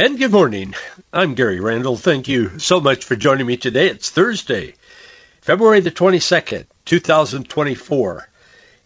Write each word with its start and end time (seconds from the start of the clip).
And 0.00 0.18
good 0.18 0.32
morning. 0.32 0.74
I'm 1.12 1.34
Gary 1.34 1.60
Randall. 1.60 1.94
Thank 1.94 2.26
you 2.26 2.58
so 2.58 2.80
much 2.80 3.04
for 3.04 3.16
joining 3.16 3.46
me 3.46 3.58
today. 3.58 3.88
It's 3.88 4.08
Thursday, 4.08 4.72
February 5.42 5.80
the 5.80 5.90
22nd, 5.90 6.64
2024, 6.86 8.28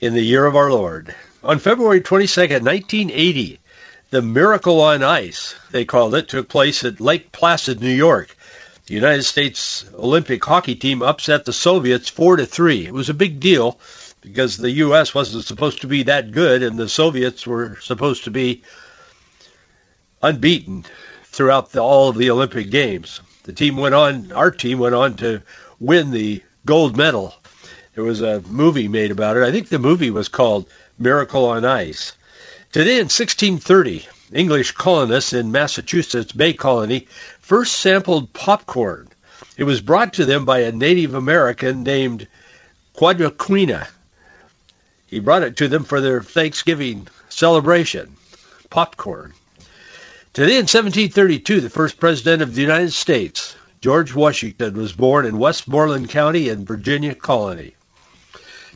in 0.00 0.14
the 0.14 0.20
year 0.20 0.44
of 0.44 0.56
our 0.56 0.72
Lord. 0.72 1.14
On 1.44 1.60
February 1.60 2.00
22nd, 2.00 2.64
1980, 2.64 3.60
the 4.10 4.22
Miracle 4.22 4.80
on 4.80 5.04
Ice, 5.04 5.54
they 5.70 5.84
called 5.84 6.16
it, 6.16 6.26
took 6.28 6.48
place 6.48 6.82
at 6.82 7.00
Lake 7.00 7.30
Placid, 7.30 7.80
New 7.80 7.94
York. 7.94 8.36
The 8.86 8.94
United 8.94 9.22
States 9.22 9.84
Olympic 9.96 10.44
hockey 10.44 10.74
team 10.74 11.00
upset 11.00 11.44
the 11.44 11.52
Soviets 11.52 12.08
4 12.08 12.38
to 12.38 12.46
3. 12.46 12.86
It 12.86 12.92
was 12.92 13.08
a 13.08 13.14
big 13.14 13.38
deal 13.38 13.78
because 14.20 14.56
the 14.56 14.70
US 14.70 15.14
wasn't 15.14 15.44
supposed 15.44 15.82
to 15.82 15.86
be 15.86 16.02
that 16.02 16.32
good 16.32 16.64
and 16.64 16.76
the 16.76 16.88
Soviets 16.88 17.46
were 17.46 17.78
supposed 17.82 18.24
to 18.24 18.32
be 18.32 18.64
unbeaten 20.24 20.84
throughout 21.24 21.70
the, 21.70 21.80
all 21.80 22.08
of 22.08 22.16
the 22.16 22.30
Olympic 22.30 22.70
Games. 22.70 23.20
The 23.42 23.52
team 23.52 23.76
went 23.76 23.94
on, 23.94 24.32
our 24.32 24.50
team 24.50 24.78
went 24.78 24.94
on 24.94 25.16
to 25.18 25.42
win 25.78 26.10
the 26.10 26.42
gold 26.64 26.96
medal. 26.96 27.34
There 27.94 28.04
was 28.04 28.22
a 28.22 28.40
movie 28.48 28.88
made 28.88 29.10
about 29.10 29.36
it. 29.36 29.42
I 29.42 29.52
think 29.52 29.68
the 29.68 29.78
movie 29.78 30.10
was 30.10 30.28
called 30.28 30.66
Miracle 30.98 31.46
on 31.46 31.64
Ice. 31.64 32.12
Today 32.72 32.94
in 32.94 33.10
1630, 33.10 34.08
English 34.32 34.72
colonists 34.72 35.34
in 35.34 35.52
Massachusetts 35.52 36.32
Bay 36.32 36.54
Colony 36.54 37.06
first 37.40 37.74
sampled 37.74 38.32
popcorn. 38.32 39.08
It 39.58 39.64
was 39.64 39.82
brought 39.82 40.14
to 40.14 40.24
them 40.24 40.44
by 40.46 40.60
a 40.60 40.72
Native 40.72 41.14
American 41.14 41.82
named 41.82 42.26
Quadequina. 42.94 43.86
He 45.06 45.20
brought 45.20 45.42
it 45.42 45.58
to 45.58 45.68
them 45.68 45.84
for 45.84 46.00
their 46.00 46.22
Thanksgiving 46.22 47.08
celebration. 47.28 48.16
Popcorn. 48.70 49.34
Today 50.34 50.54
in 50.54 50.66
1732, 50.66 51.60
the 51.60 51.70
first 51.70 52.00
president 52.00 52.42
of 52.42 52.56
the 52.56 52.60
United 52.60 52.92
States, 52.92 53.54
George 53.80 54.12
Washington, 54.12 54.74
was 54.74 54.92
born 54.92 55.26
in 55.26 55.38
Westmoreland 55.38 56.08
County 56.08 56.48
in 56.48 56.64
Virginia 56.64 57.14
Colony. 57.14 57.76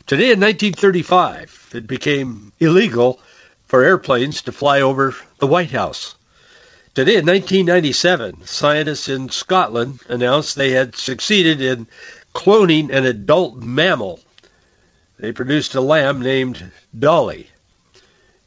Today 0.07 0.31
in 0.31 0.39
1935, 0.39 1.71
it 1.73 1.85
became 1.85 2.53
illegal 2.61 3.19
for 3.65 3.83
airplanes 3.83 4.43
to 4.43 4.53
fly 4.53 4.79
over 4.79 5.13
the 5.39 5.47
White 5.47 5.71
House. 5.71 6.15
Today 6.95 7.17
in 7.17 7.25
1997, 7.25 8.45
scientists 8.45 9.09
in 9.09 9.27
Scotland 9.27 9.99
announced 10.07 10.55
they 10.55 10.71
had 10.71 10.95
succeeded 10.95 11.59
in 11.59 11.87
cloning 12.33 12.89
an 12.89 13.05
adult 13.05 13.57
mammal. 13.57 14.21
They 15.17 15.33
produced 15.33 15.75
a 15.75 15.81
lamb 15.81 16.21
named 16.21 16.71
Dolly. 16.97 17.49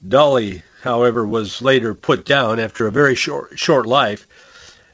Dolly 0.09 0.63
however, 0.83 1.25
was 1.25 1.63
later 1.63 1.95
put 1.95 2.25
down 2.25 2.59
after 2.59 2.87
a 2.87 2.93
very 2.93 3.15
short, 3.15 3.59
short 3.59 3.87
life. 3.87 4.27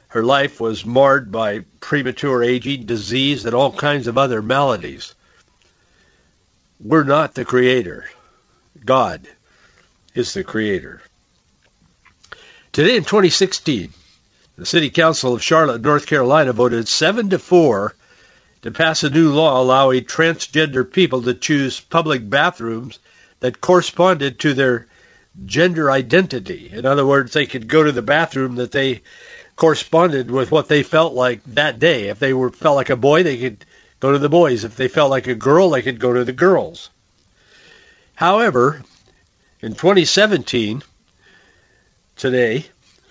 Her 0.09 0.23
life 0.23 0.61
was 0.61 0.85
marred 0.85 1.33
by 1.33 1.65
premature 1.81 2.43
aging, 2.43 2.85
disease, 2.85 3.45
and 3.45 3.55
all 3.55 3.73
kinds 3.73 4.07
of 4.07 4.19
other 4.19 4.43
maladies. 4.43 5.15
We're 6.79 7.05
not 7.05 7.35
the 7.35 7.45
creator. 7.45 8.05
God 8.85 9.27
is 10.15 10.35
the 10.35 10.45
creator. 10.45 11.01
Today 12.73 12.97
in 12.97 13.05
2016, 13.05 13.93
the 14.57 14.67
City 14.67 14.91
Council 14.91 15.35
of 15.35 15.43
Charlotte, 15.43 15.81
North 15.81 16.07
Carolina 16.07 16.53
voted 16.53 16.87
7 16.87 17.31
to 17.31 17.39
4 17.39 17.95
to 18.63 18.71
pass 18.71 19.05
a 19.05 19.11
new 19.11 19.33
law 19.33 19.61
allowing 19.61 20.05
transgender 20.05 20.91
people 20.91 21.23
to 21.23 21.35
choose 21.35 21.81
public 21.81 22.29
bathrooms 22.29 22.99
that 23.41 23.61
corresponded 23.61 24.41
to 24.41 24.53
their 24.53 24.87
gender 25.45 25.91
identity. 25.91 26.71
In 26.73 26.87
other 26.87 27.07
words, 27.07 27.33
they 27.33 27.47
could 27.47 27.69
go 27.69 27.83
to 27.83 27.93
the 27.93 28.03
bathroom 28.03 28.57
that 28.57 28.73
they 28.73 29.03
corresponded 29.57 30.31
with 30.31 30.51
what 30.51 30.69
they 30.69 30.83
felt 30.83 31.15
like 31.15 31.43
that 31.45 31.79
day. 31.79 32.09
If 32.09 32.19
they 32.19 32.33
were 32.33 32.51
felt 32.51 32.77
like 32.77 32.91
a 32.91 32.97
boy, 32.97 33.23
they 33.23 33.39
could 33.39 33.65
go 34.01 34.13
to 34.13 34.19
the 34.19 34.29
boys. 34.29 34.65
If 34.65 34.77
they 34.77 34.89
felt 34.89 35.11
like 35.11 35.27
a 35.27 35.35
girl, 35.35 35.71
they 35.71 35.83
could 35.83 35.99
go 35.99 36.13
to 36.13 36.25
the 36.25 36.33
girls. 36.33 36.91
However, 38.15 38.83
in 39.61 39.73
2017, 39.73 40.83
today, 42.17 42.67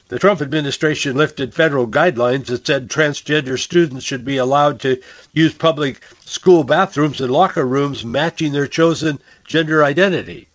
the 0.10 0.20
Trump 0.20 0.42
administration 0.42 1.18
lifted 1.18 1.54
federal 1.54 1.88
guidelines 1.88 2.46
that 2.46 2.66
said 2.66 2.90
transgender 2.90 3.60
students 3.60 4.06
should 4.06 4.24
be 4.24 4.38
allowed 4.38 4.82
to 4.82 5.02
use 5.34 5.54
public 5.54 6.02
school 6.26 6.64
bathrooms 6.64 7.20
and 7.20 7.32
locker 7.32 7.66
rooms 7.66 8.06
matching 8.06 8.54
their 8.54 8.68
chosen 8.68 9.20
gender 9.46 9.84
identity. 9.84 10.48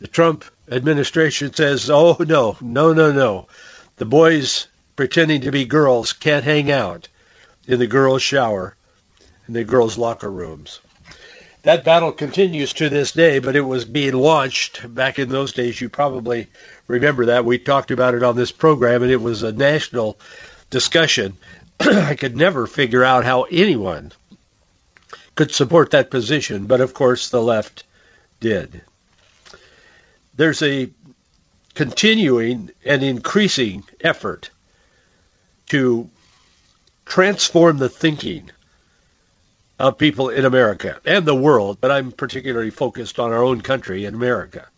The 0.00 0.08
Trump 0.08 0.44
administration 0.70 1.52
says, 1.52 1.90
oh, 1.90 2.16
no, 2.20 2.56
no, 2.60 2.92
no, 2.92 3.12
no. 3.12 3.48
The 3.96 4.04
boys 4.04 4.68
pretending 4.96 5.42
to 5.42 5.52
be 5.52 5.64
girls 5.64 6.12
can't 6.12 6.44
hang 6.44 6.70
out 6.70 7.08
in 7.66 7.78
the 7.78 7.86
girls' 7.86 8.22
shower 8.22 8.76
in 9.46 9.54
the 9.54 9.64
girls' 9.64 9.98
locker 9.98 10.30
rooms. 10.30 10.80
That 11.62 11.84
battle 11.84 12.12
continues 12.12 12.72
to 12.74 12.88
this 12.88 13.12
day, 13.12 13.40
but 13.40 13.56
it 13.56 13.60
was 13.60 13.84
being 13.84 14.14
launched 14.14 14.94
back 14.94 15.18
in 15.18 15.28
those 15.28 15.52
days. 15.52 15.80
You 15.80 15.88
probably 15.88 16.46
remember 16.86 17.26
that. 17.26 17.44
We 17.44 17.58
talked 17.58 17.90
about 17.90 18.14
it 18.14 18.22
on 18.22 18.36
this 18.36 18.52
program, 18.52 19.02
and 19.02 19.10
it 19.10 19.20
was 19.20 19.42
a 19.42 19.52
national 19.52 20.18
discussion. 20.70 21.36
I 21.80 22.14
could 22.14 22.36
never 22.36 22.66
figure 22.66 23.04
out 23.04 23.24
how 23.24 23.42
anyone 23.44 24.12
could 25.34 25.52
support 25.52 25.90
that 25.90 26.10
position, 26.10 26.66
but 26.66 26.80
of 26.80 26.94
course 26.94 27.30
the 27.30 27.42
left 27.42 27.84
did 28.40 28.82
there's 30.38 30.62
a 30.62 30.88
continuing 31.74 32.70
and 32.84 33.02
increasing 33.02 33.84
effort 34.00 34.50
to 35.66 36.08
transform 37.04 37.78
the 37.78 37.88
thinking 37.88 38.50
of 39.80 39.98
people 39.98 40.28
in 40.28 40.44
America 40.44 41.00
and 41.04 41.26
the 41.26 41.34
world, 41.34 41.78
but 41.80 41.90
I'm 41.90 42.12
particularly 42.12 42.70
focused 42.70 43.18
on 43.18 43.32
our 43.32 43.42
own 43.42 43.60
country 43.60 44.04
in 44.04 44.14
America. 44.14 44.68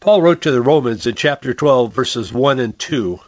Paul 0.00 0.20
wrote 0.20 0.42
to 0.42 0.50
the 0.50 0.62
Romans 0.62 1.06
in 1.06 1.14
chapter 1.14 1.54
12, 1.54 1.94
verses 1.94 2.32
1 2.32 2.58
and 2.58 2.76
2. 2.76 3.20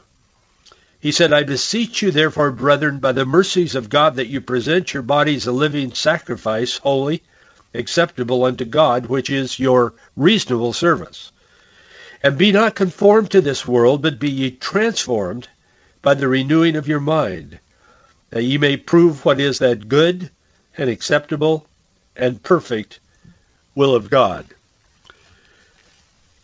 He 0.98 1.12
said, 1.12 1.32
I 1.32 1.44
beseech 1.44 2.02
you, 2.02 2.10
therefore, 2.10 2.50
brethren, 2.50 2.98
by 2.98 3.12
the 3.12 3.26
mercies 3.26 3.76
of 3.76 3.88
God, 3.88 4.16
that 4.16 4.28
you 4.28 4.40
present 4.40 4.92
your 4.92 5.02
bodies 5.04 5.46
a 5.46 5.52
living 5.52 5.94
sacrifice, 5.94 6.78
holy, 6.78 7.22
acceptable 7.74 8.44
unto 8.44 8.64
God, 8.64 9.06
which 9.06 9.30
is 9.30 9.58
your 9.58 9.94
reasonable 10.16 10.72
service. 10.72 11.32
And 12.22 12.38
be 12.38 12.52
not 12.52 12.74
conformed 12.74 13.30
to 13.32 13.40
this 13.40 13.66
world, 13.66 14.02
but 14.02 14.18
be 14.18 14.30
ye 14.30 14.50
transformed 14.50 15.48
by 16.02 16.14
the 16.14 16.28
renewing 16.28 16.76
of 16.76 16.88
your 16.88 17.00
mind, 17.00 17.58
that 18.30 18.42
ye 18.42 18.58
may 18.58 18.76
prove 18.76 19.24
what 19.24 19.40
is 19.40 19.58
that 19.58 19.88
good 19.88 20.30
and 20.76 20.88
acceptable 20.88 21.66
and 22.16 22.42
perfect 22.42 23.00
will 23.74 23.94
of 23.94 24.10
God. 24.10 24.46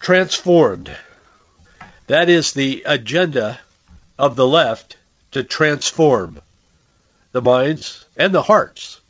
Transformed. 0.00 0.90
That 2.06 2.28
is 2.28 2.52
the 2.52 2.84
agenda 2.86 3.60
of 4.18 4.36
the 4.36 4.46
left 4.46 4.96
to 5.32 5.44
transform 5.44 6.40
the 7.32 7.42
minds 7.42 8.04
and 8.16 8.34
the 8.34 8.42
hearts 8.42 9.00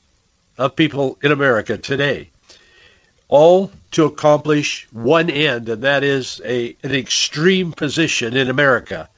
of 0.59 0.75
people 0.75 1.17
in 1.23 1.31
America 1.31 1.79
today, 1.79 2.31
all 3.29 3.71
to 3.93 4.05
accomplish 4.05 4.89
one 4.91 5.31
end, 5.31 5.69
and 5.69 5.83
that 5.83 6.03
is 6.03 6.43
a, 6.45 6.77
an 6.83 6.95
extreme 6.95 7.73
position 7.73 8.37
in 8.37 8.51
America 8.51 9.09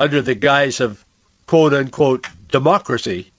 under 0.00 0.22
the 0.22 0.34
guise 0.34 0.80
of 0.80 1.04
quote 1.46 1.74
unquote 1.74 2.26
democracy, 2.48 3.30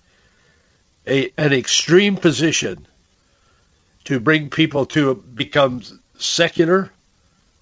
a, 1.08 1.31
an 1.38 1.52
extreme 1.52 2.16
position 2.16 2.86
to 4.03 4.19
bring 4.19 4.50
people 4.50 4.86
to 4.86 5.16
become 5.16 5.81
secular 6.18 6.92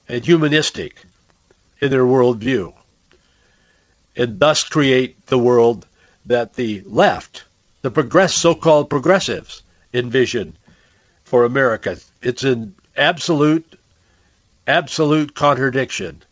and 0.09 0.25
humanistic 0.25 0.97
in 1.79 1.89
their 1.89 2.03
worldview, 2.03 2.73
and 4.15 4.39
thus 4.39 4.63
create 4.63 5.25
the 5.27 5.37
world 5.37 5.85
that 6.25 6.53
the 6.55 6.81
left 6.85 7.43
the 7.81 7.91
progress, 7.91 8.33
so-called 8.33 8.89
progressives 8.89 9.63
envision 9.93 10.55
for 11.23 11.45
America. 11.45 11.97
It's 12.21 12.43
an 12.43 12.75
absolute, 12.95 13.79
absolute 14.65 15.33
contradiction 15.35 16.23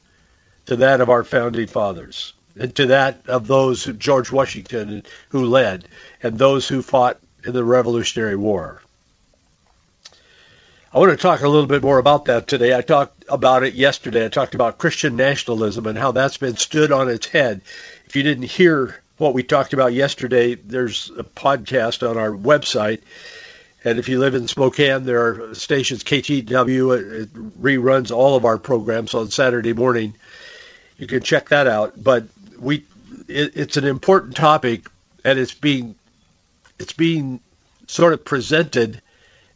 to 0.66 0.78
that 0.78 1.02
of 1.02 1.10
our 1.10 1.24
founding 1.24 1.68
fathers 1.68 2.34
and 2.58 2.76
to 2.76 2.88
that 2.88 3.22
of 3.28 3.48
those 3.48 3.84
who, 3.84 3.94
George 3.94 4.32
Washington 4.32 5.04
who 5.30 5.46
led 5.46 5.88
and 6.24 6.38
those 6.38 6.68
who 6.68 6.82
fought 6.82 7.20
in 7.44 7.54
the 7.54 7.64
Revolutionary 7.64 8.36
War. 8.36 8.82
I 10.94 11.00
want 11.00 11.12
to 11.12 11.18
talk 11.18 11.42
a 11.42 11.50
little 11.50 11.68
bit 11.68 11.84
more 11.84 11.98
about 11.98 12.26
that 12.26 12.48
today. 12.48 12.74
I 12.74 12.80
talked 12.80 13.26
about 13.28 13.64
it 13.64 13.74
yesterday. 13.74 14.26
I 14.26 14.30
talked 14.30 14.56
about 14.56 14.78
Christian 14.78 15.18
nationalism 15.18 15.86
and 15.88 15.98
how 15.98 16.14
that's 16.14 16.38
been 16.38 16.56
stood 16.56 16.94
on 16.94 17.10
its 17.10 17.28
head. 17.28 17.62
If 18.06 18.16
you 18.16 18.24
didn't 18.24 18.46
hear 18.46 18.96
what 19.18 19.34
we 19.34 19.44
talked 19.44 19.74
about 19.74 19.94
yesterday, 19.94 20.56
there's 20.56 21.10
a 21.18 21.24
podcast 21.24 22.08
on 22.08 22.18
our 22.18 22.32
website. 22.32 23.02
And 23.84 24.00
if 24.00 24.10
you 24.10 24.20
live 24.20 24.36
in 24.36 24.48
Spokane, 24.48 25.04
there 25.04 25.50
are 25.50 25.56
stations, 25.56 26.04
KTW, 26.04 27.22
it 27.22 27.34
reruns 27.34 28.12
all 28.12 28.36
of 28.36 28.46
our 28.46 28.58
programs 28.58 29.14
on 29.14 29.30
Saturday 29.30 29.74
morning. 29.74 30.16
You 30.98 31.08
can 31.08 31.22
check 31.22 31.50
that 31.50 31.68
out. 31.68 31.94
But 32.02 32.26
we, 32.60 32.86
it, 33.28 33.56
it's 33.56 33.78
an 33.78 33.86
important 33.86 34.36
topic, 34.36 34.90
and 35.24 35.38
it's 35.38 35.54
being, 35.54 35.96
it's 36.80 36.94
being 36.94 37.40
sort 37.88 38.14
of 38.14 38.26
presented 38.26 39.02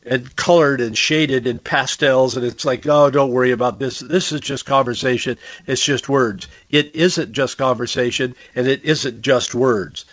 and 0.06 0.34
colored 0.36 0.82
and 0.82 0.98
shaded 0.98 1.46
in 1.46 1.60
pastels 1.60 2.38
and 2.38 2.46
it's 2.46 2.66
like 2.66 2.88
oh 2.88 3.10
don't 3.10 3.32
worry 3.32 3.52
about 3.52 3.80
this. 3.80 4.00
This 4.00 4.32
is 4.32 4.42
just 4.42 4.66
conversation. 4.66 5.38
It's 5.68 5.84
just 5.84 6.08
words. 6.08 6.48
It 6.70 6.96
isn't 6.96 7.34
just 7.34 7.58
conversation 7.58 8.36
and 8.56 8.68
it 8.68 8.86
isn't 8.86 9.22
just 9.22 9.54
words. 9.54 10.06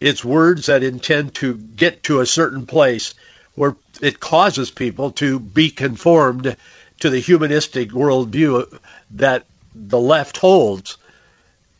It's 0.00 0.24
words 0.24 0.66
that 0.66 0.82
intend 0.82 1.34
to 1.36 1.54
get 1.54 2.04
to 2.04 2.20
a 2.20 2.26
certain 2.26 2.66
place 2.66 3.14
where 3.54 3.76
it 4.00 4.18
causes 4.18 4.70
people 4.70 5.12
to 5.12 5.38
be 5.38 5.70
conformed 5.70 6.56
to 7.00 7.10
the 7.10 7.20
humanistic 7.20 7.90
worldview 7.90 8.78
that 9.12 9.44
the 9.74 10.00
left 10.00 10.38
holds. 10.38 10.96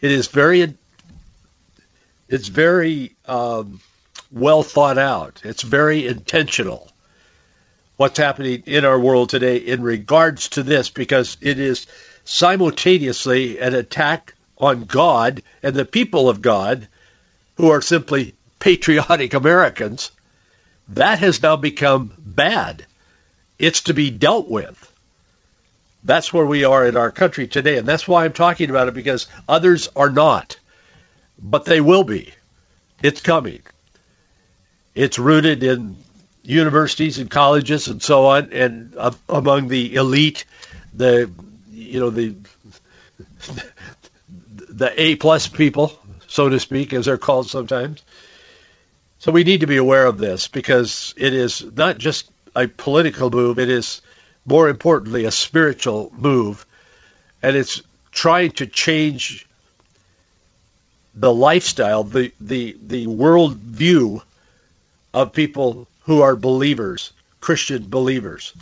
It 0.01 0.11
is 0.11 0.27
very 0.27 0.75
it's 2.29 2.49
very 2.49 3.15
um, 3.27 3.81
well 4.31 4.63
thought 4.63 4.99
out. 4.99 5.43
It's 5.45 5.63
very 5.63 6.07
intentional 6.07 6.92
what's 8.03 8.19
happening 8.19 8.65
in 8.67 8.85
our 8.85 8.99
world 8.99 9.31
today 9.31 9.59
in 9.59 9.81
regards 9.81 10.49
to 10.49 10.65
this 10.65 10.91
because 10.91 11.37
it 11.41 11.61
is 11.61 11.87
simultaneously 12.25 13.61
an 13.61 13.77
attack 13.77 14.35
on 14.59 14.87
God 14.87 15.41
and 15.63 15.73
the 15.73 15.85
people 15.85 16.29
of 16.29 16.43
God 16.43 16.89
who 17.59 17.71
are 17.71 17.81
simply 17.81 18.35
patriotic 18.59 19.35
Americans. 19.35 20.11
That 20.89 21.21
has 21.21 21.41
now 21.45 21.55
become 21.55 22.13
bad. 22.19 22.85
It's 23.57 23.83
to 23.83 23.95
be 23.95 24.11
dealt 24.11 24.51
with. 24.51 24.93
That's 26.03 26.33
where 26.33 26.45
we 26.45 26.65
are 26.65 26.85
in 26.85 26.97
our 26.97 27.13
country 27.13 27.47
today. 27.47 27.79
And 27.79 27.87
that's 27.87 28.09
why 28.09 28.25
I'm 28.25 28.33
talking 28.33 28.69
about 28.69 28.89
it 28.89 28.95
because 28.95 29.29
others 29.49 29.89
are 29.95 30.11
not. 30.11 30.59
But 31.41 31.67
they 31.67 31.81
will 31.81 32.03
be. 32.03 32.35
It's 33.01 33.21
coming. 33.21 33.63
It's 34.93 35.21
rooted 35.21 35.63
in 35.63 35.99
universities 36.43 37.19
and 37.19 37.31
colleges 37.31 37.89
and 37.89 38.03
so 38.03 38.27
on, 38.27 38.53
and 38.53 38.95
uh, 38.97 39.13
among 39.29 39.69
the 39.69 39.95
elite, 39.95 40.45
the 40.93 41.31
you 41.71 42.01
know 42.01 42.11
the 42.11 42.35
the 44.69 45.01
A 45.01 45.17
plus 45.17 45.49
people, 45.49 45.99
so 46.27 46.49
to 46.49 46.59
speak, 46.59 46.93
as 46.93 47.07
they're 47.07 47.19
called 47.19 47.49
sometimes. 47.49 48.03
So 49.19 49.31
we 49.31 49.45
need 49.45 49.61
to 49.61 49.67
be 49.67 49.77
aware 49.77 50.07
of 50.07 50.19
this 50.19 50.49
because 50.49 51.15
it 51.17 51.33
is 51.33 51.65
not 51.65 51.99
just 51.99 52.29
a 52.57 52.67
political 52.67 53.31
move; 53.31 53.59
it 53.59 53.71
is 53.71 54.03
more 54.45 54.69
importantly 54.69 55.25
a 55.25 55.31
spiritual 55.31 56.13
move, 56.17 56.67
and 57.43 57.57
it's 57.57 57.83
trying 58.11 58.51
to 58.53 58.67
change 58.67 59.47
the 61.15 61.33
lifestyle, 61.33 62.03
the 62.03 62.33
the 62.41 62.77
the 62.85 63.07
world 63.07 63.55
view 63.55 64.23
of 65.15 65.33
people 65.33 65.87
who 66.05 66.23
are 66.23 66.37
believers, 66.37 67.13
Christian 67.41 67.89
believers. 67.89 68.53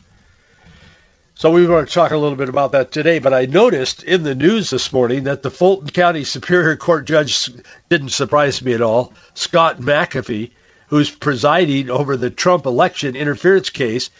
So 1.34 1.50
we 1.50 1.66
want 1.66 1.88
to 1.88 1.94
talk 1.94 2.10
a 2.10 2.18
little 2.18 2.36
bit 2.36 2.50
about 2.50 2.72
that 2.72 2.92
today, 2.92 3.18
but 3.18 3.32
I 3.32 3.46
noticed 3.46 4.02
in 4.02 4.24
the 4.24 4.34
news 4.34 4.68
this 4.68 4.92
morning 4.92 5.24
that 5.24 5.42
the 5.42 5.50
Fulton 5.50 5.88
County 5.88 6.24
Superior 6.24 6.76
Court 6.76 7.06
judge 7.06 7.50
didn't 7.88 8.10
surprise 8.10 8.60
me 8.60 8.74
at 8.74 8.82
all, 8.82 9.14
Scott 9.32 9.78
McAfee, 9.78 10.50
who's 10.88 11.10
presiding 11.10 11.88
over 11.88 12.18
the 12.18 12.28
Trump 12.28 12.66
election 12.66 13.16
interference 13.16 13.70
case. 13.70 14.10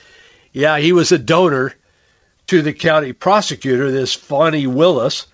Yeah, 0.55 0.79
he 0.79 0.95
was 0.95 1.13
a 1.13 1.19
donor 1.19 1.75
to 2.47 2.63
the 2.63 2.73
county 2.73 3.13
prosecutor, 3.13 3.91
this 3.91 4.15
Fani 4.15 4.67
Willis. 4.67 5.27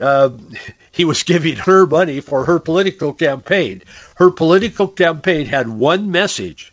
Uh, 0.00 0.30
he 0.90 1.04
was 1.04 1.22
giving 1.32 1.54
her 1.54 1.86
money 1.86 2.18
for 2.18 2.46
her 2.46 2.58
political 2.58 3.12
campaign. 3.12 3.82
Her 4.16 4.32
political 4.32 4.88
campaign 4.88 5.46
had 5.46 5.68
one 5.68 6.10
message 6.10 6.72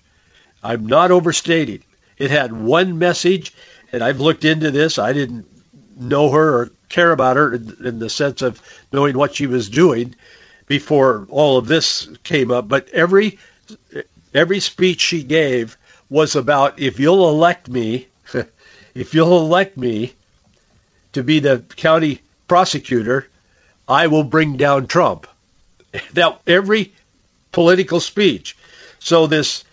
I'm 0.63 0.87
not 0.87 1.11
overstating. 1.11 1.83
It 2.17 2.31
had 2.31 2.51
one 2.51 2.97
message, 2.97 3.53
and 3.91 4.03
I've 4.03 4.19
looked 4.19 4.45
into 4.45 4.71
this. 4.71 4.97
I 4.97 5.13
didn't 5.13 5.45
know 5.99 6.29
her 6.31 6.61
or 6.61 6.71
care 6.89 7.11
about 7.11 7.37
her 7.37 7.53
in, 7.53 7.77
in 7.83 7.99
the 7.99 8.09
sense 8.09 8.41
of 8.41 8.61
knowing 8.91 9.17
what 9.17 9.35
she 9.35 9.47
was 9.47 9.69
doing 9.69 10.15
before 10.67 11.27
all 11.29 11.57
of 11.57 11.67
this 11.67 12.09
came 12.23 12.51
up. 12.51 12.67
But 12.67 12.89
every 12.89 13.39
every 14.33 14.59
speech 14.59 15.01
she 15.01 15.23
gave 15.23 15.77
was 16.09 16.35
about 16.35 16.79
if 16.79 16.99
you'll 16.99 17.29
elect 17.29 17.67
me, 17.67 18.07
if 18.93 19.13
you'll 19.13 19.39
elect 19.39 19.77
me 19.77 20.13
to 21.13 21.23
be 21.23 21.39
the 21.39 21.63
county 21.75 22.21
prosecutor, 22.47 23.27
I 23.87 24.07
will 24.07 24.23
bring 24.23 24.57
down 24.57 24.87
Trump. 24.87 25.27
That 26.13 26.41
every 26.45 26.93
political 27.51 27.99
speech. 27.99 28.57
So 28.99 29.25
this 29.25 29.63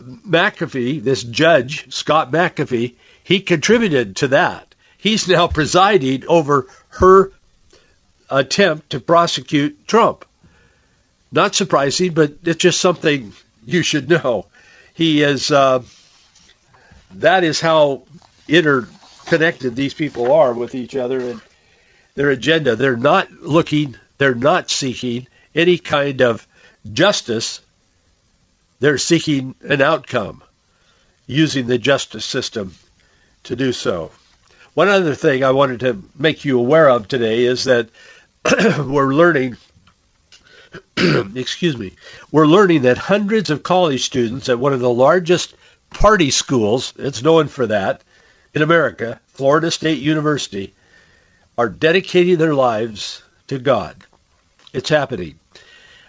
McAfee, 0.00 1.02
this 1.02 1.22
judge, 1.22 1.92
Scott 1.92 2.30
McAfee, 2.30 2.94
he 3.24 3.40
contributed 3.40 4.16
to 4.16 4.28
that. 4.28 4.74
He's 4.98 5.28
now 5.28 5.48
presiding 5.48 6.24
over 6.26 6.66
her 6.90 7.32
attempt 8.28 8.90
to 8.90 9.00
prosecute 9.00 9.86
Trump. 9.86 10.24
Not 11.32 11.54
surprising, 11.54 12.12
but 12.12 12.34
it's 12.44 12.58
just 12.58 12.80
something 12.80 13.32
you 13.64 13.82
should 13.82 14.08
know. 14.08 14.46
He 14.94 15.22
is, 15.22 15.50
uh, 15.50 15.82
that 17.14 17.44
is 17.44 17.60
how 17.60 18.02
interconnected 18.48 19.76
these 19.76 19.94
people 19.94 20.32
are 20.32 20.52
with 20.52 20.74
each 20.74 20.96
other 20.96 21.20
and 21.20 21.40
their 22.14 22.30
agenda. 22.30 22.76
They're 22.76 22.96
not 22.96 23.30
looking, 23.32 23.96
they're 24.18 24.34
not 24.34 24.70
seeking 24.70 25.26
any 25.54 25.78
kind 25.78 26.20
of 26.20 26.46
justice 26.92 27.60
they're 28.80 28.98
seeking 28.98 29.54
an 29.62 29.80
outcome 29.80 30.42
using 31.26 31.66
the 31.66 31.78
justice 31.78 32.24
system 32.24 32.74
to 33.44 33.54
do 33.56 33.72
so. 33.72 34.10
One 34.74 34.88
other 34.88 35.14
thing 35.14 35.44
I 35.44 35.52
wanted 35.52 35.80
to 35.80 36.02
make 36.18 36.44
you 36.44 36.58
aware 36.58 36.88
of 36.88 37.06
today 37.06 37.44
is 37.44 37.64
that 37.64 37.88
we're 38.78 39.14
learning 39.14 39.56
excuse 41.34 41.76
me, 41.76 41.92
we're 42.30 42.46
learning 42.46 42.82
that 42.82 42.98
hundreds 42.98 43.50
of 43.50 43.62
college 43.62 44.04
students 44.04 44.48
at 44.48 44.58
one 44.58 44.72
of 44.72 44.80
the 44.80 44.90
largest 44.90 45.54
party 45.90 46.30
schools, 46.30 46.92
it's 46.96 47.22
known 47.22 47.48
for 47.48 47.66
that, 47.66 48.02
in 48.54 48.62
America, 48.62 49.20
Florida 49.28 49.70
State 49.70 49.98
University, 49.98 50.72
are 51.58 51.68
dedicating 51.68 52.38
their 52.38 52.54
lives 52.54 53.22
to 53.48 53.58
God. 53.58 53.96
It's 54.72 54.88
happening. 54.88 55.38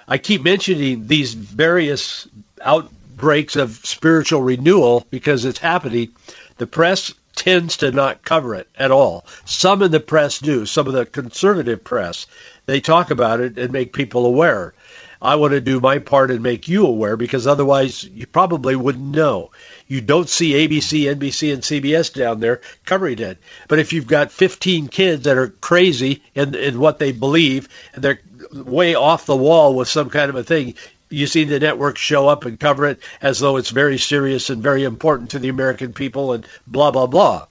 I 0.07 0.17
keep 0.17 0.43
mentioning 0.43 1.07
these 1.07 1.33
various 1.33 2.27
outbreaks 2.63 3.55
of 3.55 3.71
spiritual 3.83 4.41
renewal 4.41 5.05
because 5.09 5.45
it's 5.45 5.59
happening. 5.59 6.09
The 6.57 6.67
press 6.67 7.13
tends 7.35 7.77
to 7.77 7.91
not 7.91 8.23
cover 8.23 8.55
it 8.55 8.67
at 8.75 8.91
all. 8.91 9.25
Some 9.45 9.81
in 9.81 9.91
the 9.91 9.99
press 9.99 10.39
do. 10.39 10.65
Some 10.65 10.87
of 10.87 10.93
the 10.93 11.05
conservative 11.05 11.83
press, 11.83 12.27
they 12.65 12.81
talk 12.81 13.11
about 13.11 13.39
it 13.39 13.57
and 13.57 13.71
make 13.71 13.93
people 13.93 14.25
aware. 14.25 14.73
I 15.21 15.35
want 15.35 15.51
to 15.51 15.61
do 15.61 15.79
my 15.79 15.99
part 15.99 16.31
and 16.31 16.41
make 16.41 16.67
you 16.67 16.87
aware 16.87 17.15
because 17.15 17.45
otherwise 17.45 18.03
you 18.03 18.25
probably 18.25 18.75
wouldn't 18.75 19.15
know. 19.15 19.51
You 19.87 20.01
don't 20.01 20.27
see 20.27 20.53
ABC, 20.53 21.03
NBC, 21.15 21.53
and 21.53 21.61
CBS 21.61 22.11
down 22.11 22.39
there 22.39 22.61
covering 22.85 23.19
it. 23.19 23.37
But 23.67 23.77
if 23.77 23.93
you've 23.93 24.07
got 24.07 24.31
15 24.31 24.87
kids 24.87 25.25
that 25.25 25.37
are 25.37 25.49
crazy 25.49 26.23
in, 26.33 26.55
in 26.55 26.79
what 26.79 26.97
they 26.97 27.11
believe 27.11 27.69
and 27.93 28.03
they're 28.03 28.19
way 28.51 28.95
off 28.95 29.27
the 29.27 29.35
wall 29.35 29.75
with 29.75 29.87
some 29.87 30.09
kind 30.09 30.29
of 30.29 30.35
a 30.35 30.43
thing, 30.43 30.73
you 31.11 31.27
see 31.27 31.43
the 31.43 31.59
network 31.59 31.97
show 31.97 32.27
up 32.27 32.45
and 32.45 32.59
cover 32.59 32.85
it 32.85 32.99
as 33.21 33.39
though 33.39 33.57
it's 33.57 33.69
very 33.69 33.97
serious 33.97 34.49
and 34.49 34.63
very 34.63 34.83
important 34.83 35.31
to 35.31 35.39
the 35.39 35.49
American 35.49 35.93
people 35.93 36.33
and 36.33 36.45
blah, 36.65 36.91
blah, 36.91 37.07
blah. 37.07 37.47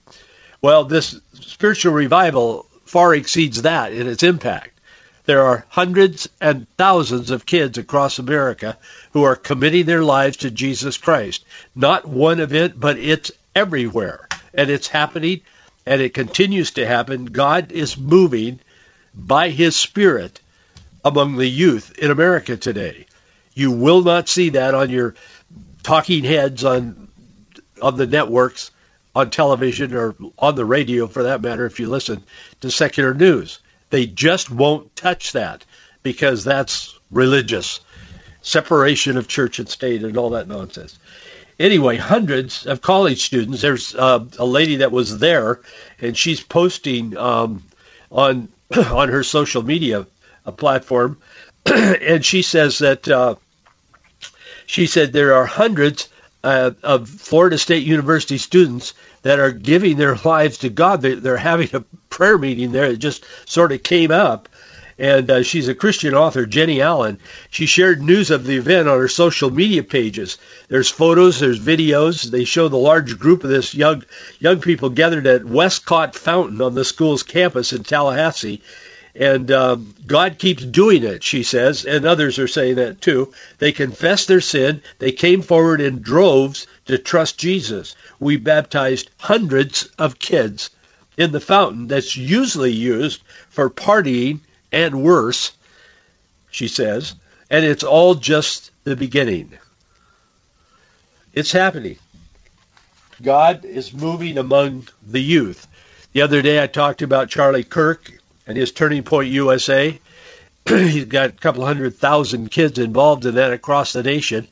Well, 0.62 0.84
this 0.84 1.20
spiritual 1.34 1.92
revival 1.92 2.66
far 2.84 3.14
exceeds 3.14 3.62
that 3.62 3.92
in 3.92 4.08
its 4.08 4.22
impact. 4.22 4.80
There 5.24 5.44
are 5.44 5.64
hundreds 5.68 6.28
and 6.40 6.66
thousands 6.76 7.30
of 7.30 7.46
kids 7.46 7.78
across 7.78 8.18
America 8.18 8.78
who 9.12 9.22
are 9.22 9.36
committing 9.36 9.86
their 9.86 10.02
lives 10.02 10.38
to 10.38 10.50
Jesus 10.50 10.98
Christ. 10.98 11.44
Not 11.74 12.08
one 12.08 12.40
event, 12.40 12.80
but 12.80 12.98
it's 12.98 13.30
everywhere. 13.54 14.26
And 14.52 14.70
it's 14.70 14.88
happening, 14.88 15.42
and 15.86 16.00
it 16.00 16.14
continues 16.14 16.72
to 16.72 16.86
happen. 16.86 17.26
God 17.26 17.70
is 17.70 17.96
moving 17.96 18.58
by 19.14 19.50
His 19.50 19.76
Spirit 19.76 20.40
among 21.04 21.36
the 21.36 21.48
youth 21.48 21.96
in 21.98 22.10
America 22.10 22.56
today. 22.56 23.06
You 23.60 23.72
will 23.72 24.00
not 24.00 24.26
see 24.26 24.48
that 24.50 24.74
on 24.74 24.88
your 24.88 25.14
talking 25.82 26.24
heads 26.24 26.64
on 26.64 27.08
on 27.82 27.98
the 27.98 28.06
networks, 28.06 28.70
on 29.14 29.28
television, 29.28 29.94
or 29.94 30.14
on 30.38 30.54
the 30.54 30.64
radio 30.64 31.06
for 31.06 31.24
that 31.24 31.42
matter, 31.42 31.66
if 31.66 31.78
you 31.78 31.86
listen 31.86 32.22
to 32.62 32.70
secular 32.70 33.12
news. 33.12 33.58
They 33.90 34.06
just 34.06 34.50
won't 34.50 34.96
touch 34.96 35.32
that 35.32 35.66
because 36.02 36.42
that's 36.42 36.98
religious. 37.10 37.80
Separation 38.40 39.18
of 39.18 39.28
church 39.28 39.58
and 39.58 39.68
state 39.68 40.04
and 40.04 40.16
all 40.16 40.30
that 40.30 40.48
nonsense. 40.48 40.98
Anyway, 41.58 41.98
hundreds 41.98 42.64
of 42.64 42.80
college 42.80 43.26
students. 43.26 43.60
There's 43.60 43.94
uh, 43.94 44.24
a 44.38 44.46
lady 44.46 44.76
that 44.76 44.90
was 44.90 45.18
there, 45.18 45.60
and 46.00 46.16
she's 46.16 46.42
posting 46.42 47.14
um, 47.14 47.62
on 48.10 48.48
on 48.74 49.10
her 49.10 49.22
social 49.22 49.62
media 49.62 50.06
uh, 50.46 50.50
platform, 50.50 51.18
and 51.66 52.24
she 52.24 52.40
says 52.40 52.78
that 52.78 53.06
uh, 53.06 53.34
she 54.70 54.86
said 54.86 55.12
there 55.12 55.34
are 55.34 55.46
hundreds 55.46 56.08
uh, 56.44 56.70
of 56.84 57.08
Florida 57.08 57.58
State 57.58 57.84
University 57.84 58.38
students 58.38 58.94
that 59.22 59.40
are 59.40 59.50
giving 59.50 59.96
their 59.96 60.14
lives 60.14 60.58
to 60.58 60.68
God. 60.68 61.02
They're, 61.02 61.16
they're 61.16 61.36
having 61.36 61.70
a 61.72 61.84
prayer 62.08 62.38
meeting 62.38 62.70
there. 62.70 62.84
It 62.84 62.98
just 62.98 63.24
sort 63.46 63.72
of 63.72 63.82
came 63.82 64.12
up. 64.12 64.48
And 64.96 65.28
uh, 65.28 65.42
she's 65.42 65.66
a 65.66 65.74
Christian 65.74 66.14
author, 66.14 66.46
Jennie 66.46 66.82
Allen. 66.82 67.18
She 67.50 67.66
shared 67.66 68.00
news 68.00 68.30
of 68.30 68.44
the 68.44 68.58
event 68.58 68.86
on 68.86 68.98
her 68.98 69.08
social 69.08 69.50
media 69.50 69.82
pages. 69.82 70.38
There's 70.68 70.88
photos, 70.88 71.40
there's 71.40 71.58
videos. 71.58 72.30
They 72.30 72.44
show 72.44 72.68
the 72.68 72.76
large 72.76 73.18
group 73.18 73.42
of 73.42 73.50
this 73.50 73.74
young 73.74 74.04
young 74.38 74.60
people 74.60 74.90
gathered 74.90 75.26
at 75.26 75.44
Westcott 75.44 76.14
Fountain 76.14 76.60
on 76.60 76.76
the 76.76 76.84
school's 76.84 77.24
campus 77.24 77.72
in 77.72 77.82
Tallahassee. 77.82 78.62
And 79.14 79.50
um, 79.50 79.94
God 80.06 80.38
keeps 80.38 80.64
doing 80.64 81.02
it, 81.02 81.24
she 81.24 81.42
says, 81.42 81.84
and 81.84 82.04
others 82.04 82.38
are 82.38 82.48
saying 82.48 82.76
that 82.76 83.00
too. 83.00 83.32
They 83.58 83.72
confessed 83.72 84.28
their 84.28 84.40
sin. 84.40 84.82
They 84.98 85.12
came 85.12 85.42
forward 85.42 85.80
in 85.80 86.00
droves 86.02 86.66
to 86.86 86.98
trust 86.98 87.38
Jesus. 87.38 87.96
We 88.20 88.36
baptized 88.36 89.10
hundreds 89.18 89.84
of 89.98 90.18
kids 90.18 90.70
in 91.16 91.32
the 91.32 91.40
fountain 91.40 91.88
that's 91.88 92.16
usually 92.16 92.72
used 92.72 93.22
for 93.48 93.68
partying 93.68 94.40
and 94.72 95.02
worse, 95.02 95.52
she 96.50 96.68
says, 96.68 97.14
and 97.50 97.64
it's 97.64 97.84
all 97.84 98.14
just 98.14 98.70
the 98.84 98.96
beginning. 98.96 99.58
It's 101.32 101.52
happening. 101.52 101.96
God 103.20 103.64
is 103.64 103.92
moving 103.92 104.38
among 104.38 104.88
the 105.06 105.20
youth. 105.20 105.66
The 106.12 106.22
other 106.22 106.42
day 106.42 106.62
I 106.62 106.66
talked 106.66 107.02
about 107.02 107.28
Charlie 107.28 107.64
Kirk 107.64 108.19
and 108.50 108.58
his 108.58 108.72
Turning 108.72 109.04
Point 109.04 109.28
USA. 109.28 109.96
He's 110.68 111.04
got 111.04 111.30
a 111.30 111.32
couple 111.32 111.64
hundred 111.64 111.94
thousand 111.96 112.50
kids 112.50 112.80
involved 112.80 113.24
in 113.24 113.36
that 113.36 113.52
across 113.52 113.92
the 113.92 114.02
nation. 114.02 114.48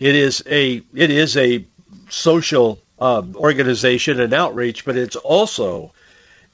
It 0.00 0.16
is 0.16 0.42
a 0.46 0.82
it 0.92 1.10
is 1.10 1.36
a 1.36 1.64
social 2.08 2.80
um, 2.98 3.36
organization 3.36 4.18
and 4.18 4.34
outreach, 4.34 4.84
but 4.84 4.96
it's 4.96 5.14
also 5.14 5.92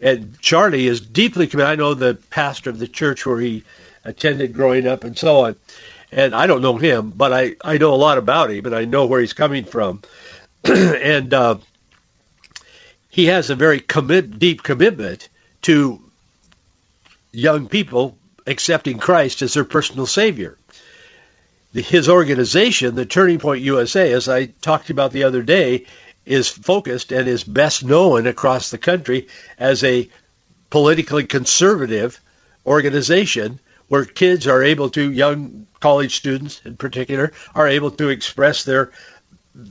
and 0.02 0.38
Charlie 0.40 0.87
is 0.87 1.00
deeply 1.00 1.47
committed. 1.47 1.71
I 1.71 1.76
know 1.76 1.95
the 1.95 2.18
pastor 2.28 2.68
of 2.68 2.78
the 2.78 2.88
church 2.88 3.25
where 3.25 3.40
he 3.40 3.64
attended 4.04 4.52
growing 4.52 4.87
up 4.87 5.02
and 5.04 5.16
so 5.16 5.47
on. 5.47 5.56
And 6.12 6.35
I 6.35 6.47
don't 6.47 6.61
know 6.61 6.76
him, 6.76 7.11
but 7.11 7.33
I, 7.33 7.56
I 7.64 7.78
know 7.78 7.95
a 7.95 7.97
lot 7.97 8.18
about 8.18 8.50
him 8.50 8.66
and 8.66 8.75
I 8.75 8.85
know 8.85 9.06
where 9.06 9.21
he's 9.21 9.33
coming 9.33 9.64
from. 9.64 10.02
and 10.64 11.33
uh, 11.33 11.56
he 13.09 13.26
has 13.26 13.49
a 13.49 13.54
very 13.54 13.80
commit, 13.80 14.38
deep 14.38 14.62
commitment 14.62 15.30
to 15.62 16.06
young 17.37 17.69
people 17.69 18.16
accepting 18.47 18.99
Christ 18.99 19.43
as 19.43 19.55
their 19.55 19.64
personal 19.64 20.07
Savior. 20.07 20.57
His 21.73 22.09
organization, 22.09 22.95
the 22.95 23.05
Turning 23.05 23.38
Point 23.38 23.62
USA, 23.62 24.12
as 24.12 24.28
I 24.28 24.47
talked 24.47 24.88
about 24.88 25.12
the 25.12 25.25
other 25.25 25.43
day, 25.43 25.85
is 26.25 26.49
focused 26.49 27.12
and 27.12 27.28
is 27.28 27.45
best 27.45 27.85
known 27.85 28.26
across 28.26 28.71
the 28.71 28.78
country 28.78 29.28
as 29.59 29.85
a 29.85 30.09
politically 30.71 31.25
conservative 31.25 32.19
organization 32.64 33.61
where 33.88 34.07
kids 34.07 34.47
are 34.47 34.62
able 34.62 34.88
to, 34.90 35.12
young 35.12 35.66
college 35.78 36.16
students 36.16 36.62
in 36.64 36.76
particular, 36.76 37.33
are 37.55 37.69
able 37.69 37.90
to 37.93 38.09
express 38.09 38.64
their 38.64 38.90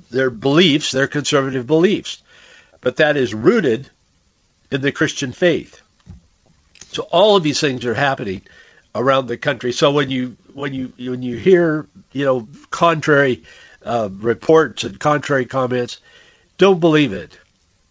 their 0.10 0.32
beliefs, 0.32 0.92
their 0.92 1.08
conservative 1.08 1.68
beliefs. 1.68 2.22
But 2.82 2.98
that 2.98 3.18
is 3.18 3.34
rooted 3.34 3.90
in 4.72 4.82
the 4.82 4.92
Christian 4.92 5.32
faith. 5.32 5.82
So 6.96 7.04
all 7.04 7.36
of 7.36 7.44
these 7.44 7.60
things 7.60 7.86
are 7.86 7.94
happening 7.94 8.42
around 8.96 9.28
the 9.28 9.38
country. 9.38 9.74
So 9.74 9.92
when 9.92 10.10
you 10.10 10.38
when 10.54 10.74
you 10.74 10.94
when 10.98 11.22
you 11.22 11.38
hear 11.38 11.88
you 12.14 12.26
know 12.26 12.48
contrary 12.70 13.44
uh, 13.84 14.10
reports 14.12 14.86
and 14.86 14.98
contrary 15.00 15.46
comments, 15.46 16.00
don't 16.58 16.80
believe 16.80 17.12
it. 17.12 17.38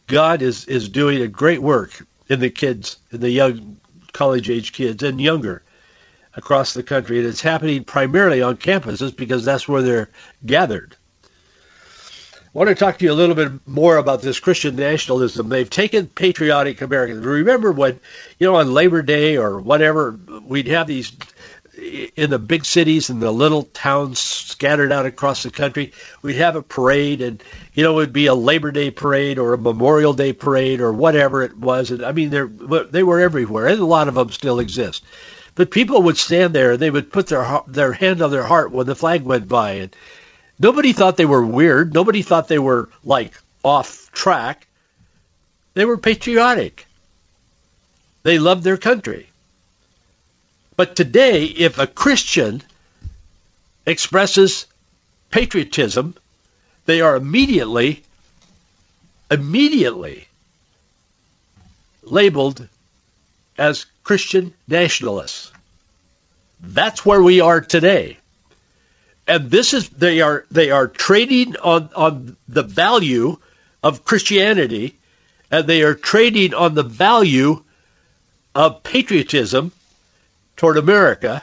God 0.06 0.40
is 0.40 0.64
is 0.64 0.88
doing 0.88 1.20
a 1.20 1.28
great 1.28 1.60
work 1.60 2.04
in 2.28 2.40
the 2.40 2.50
kids, 2.50 2.96
in 3.12 3.20
the 3.20 3.30
young 3.30 3.76
college 4.12 4.48
age 4.48 4.72
kids 4.72 5.02
and 5.02 5.20
younger 5.20 5.62
across 6.34 6.72
the 6.72 6.82
country, 6.82 7.18
and 7.18 7.26
it's 7.26 7.42
happening 7.42 7.84
primarily 7.84 8.40
on 8.40 8.56
campuses 8.56 9.14
because 9.14 9.44
that's 9.44 9.68
where 9.68 9.82
they're 9.82 10.10
gathered. 10.46 10.96
I 12.54 12.58
want 12.58 12.68
to 12.68 12.76
talk 12.76 12.98
to 12.98 13.04
you 13.04 13.10
a 13.10 13.14
little 13.14 13.34
bit 13.34 13.66
more 13.66 13.96
about 13.96 14.22
this 14.22 14.38
Christian 14.38 14.76
nationalism. 14.76 15.48
They've 15.48 15.68
taken 15.68 16.06
patriotic 16.06 16.82
Americans. 16.82 17.26
Remember 17.26 17.72
when, 17.72 17.98
you 18.38 18.46
know, 18.46 18.54
on 18.54 18.72
Labor 18.72 19.02
Day 19.02 19.38
or 19.38 19.58
whatever, 19.58 20.16
we'd 20.46 20.68
have 20.68 20.86
these 20.86 21.10
in 22.14 22.30
the 22.30 22.38
big 22.38 22.64
cities 22.64 23.10
and 23.10 23.20
the 23.20 23.32
little 23.32 23.64
towns 23.64 24.20
scattered 24.20 24.92
out 24.92 25.04
across 25.04 25.42
the 25.42 25.50
country. 25.50 25.94
We'd 26.22 26.36
have 26.36 26.54
a 26.54 26.62
parade, 26.62 27.22
and 27.22 27.42
you 27.72 27.82
know, 27.82 27.94
it 27.94 27.96
would 27.96 28.12
be 28.12 28.26
a 28.26 28.34
Labor 28.34 28.70
Day 28.70 28.92
parade 28.92 29.40
or 29.40 29.54
a 29.54 29.58
Memorial 29.58 30.12
Day 30.12 30.32
parade 30.32 30.80
or 30.80 30.92
whatever 30.92 31.42
it 31.42 31.58
was. 31.58 31.90
And 31.90 32.04
I 32.04 32.12
mean, 32.12 32.30
they 32.30 33.02
were 33.02 33.18
everywhere, 33.18 33.66
and 33.66 33.80
a 33.80 33.84
lot 33.84 34.06
of 34.06 34.14
them 34.14 34.30
still 34.30 34.60
exist. 34.60 35.04
But 35.56 35.72
people 35.72 36.02
would 36.02 36.18
stand 36.18 36.54
there 36.54 36.72
and 36.72 36.80
they 36.80 36.90
would 36.90 37.12
put 37.12 37.26
their 37.26 37.62
their 37.66 37.92
hand 37.92 38.22
on 38.22 38.30
their 38.30 38.44
heart 38.44 38.70
when 38.70 38.86
the 38.86 38.94
flag 38.94 39.24
went 39.24 39.48
by, 39.48 39.72
and 39.72 39.96
Nobody 40.58 40.92
thought 40.92 41.16
they 41.16 41.24
were 41.24 41.44
weird. 41.44 41.92
Nobody 41.92 42.22
thought 42.22 42.48
they 42.48 42.58
were 42.58 42.88
like 43.04 43.32
off 43.62 44.10
track. 44.12 44.66
They 45.74 45.84
were 45.84 45.98
patriotic. 45.98 46.86
They 48.22 48.38
loved 48.38 48.62
their 48.62 48.76
country. 48.76 49.28
But 50.76 50.96
today, 50.96 51.44
if 51.44 51.78
a 51.78 51.86
Christian 51.86 52.62
expresses 53.86 54.66
patriotism, 55.30 56.14
they 56.86 57.00
are 57.00 57.16
immediately, 57.16 58.02
immediately 59.30 60.28
labeled 62.02 62.66
as 63.58 63.86
Christian 64.02 64.52
nationalists. 64.68 65.52
That's 66.60 67.04
where 67.04 67.22
we 67.22 67.40
are 67.40 67.60
today 67.60 68.18
and 69.26 69.50
this 69.50 69.74
is 69.74 69.88
they 69.88 70.20
are 70.20 70.44
they 70.50 70.70
are 70.70 70.88
trading 70.88 71.56
on 71.56 71.90
on 71.96 72.36
the 72.48 72.62
value 72.62 73.38
of 73.82 74.04
Christianity, 74.04 74.98
and 75.50 75.66
they 75.66 75.82
are 75.82 75.94
trading 75.94 76.54
on 76.54 76.74
the 76.74 76.82
value 76.82 77.62
of 78.54 78.82
patriotism 78.82 79.72
toward 80.56 80.76
America, 80.76 81.42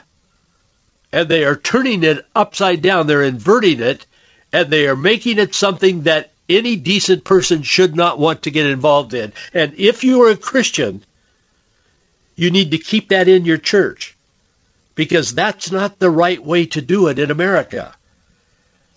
and 1.12 1.28
they 1.28 1.44
are 1.44 1.56
turning 1.56 2.04
it 2.04 2.24
upside 2.34 2.82
down. 2.82 3.06
They're 3.06 3.22
inverting 3.22 3.80
it, 3.80 4.06
and 4.52 4.70
they 4.70 4.86
are 4.86 4.96
making 4.96 5.38
it 5.38 5.54
something 5.54 6.02
that 6.02 6.32
any 6.48 6.76
decent 6.76 7.24
person 7.24 7.62
should 7.62 7.96
not 7.96 8.18
want 8.18 8.42
to 8.42 8.50
get 8.50 8.66
involved 8.66 9.14
in. 9.14 9.32
And 9.54 9.74
if 9.74 10.04
you 10.04 10.22
are 10.22 10.30
a 10.30 10.36
Christian, 10.36 11.04
you 12.36 12.50
need 12.50 12.72
to 12.72 12.78
keep 12.78 13.08
that 13.08 13.28
in 13.28 13.44
your 13.44 13.58
church 13.58 14.11
because 14.94 15.34
that's 15.34 15.70
not 15.70 15.98
the 15.98 16.10
right 16.10 16.42
way 16.42 16.66
to 16.66 16.80
do 16.80 17.08
it 17.08 17.18
in 17.18 17.30
America. 17.30 17.94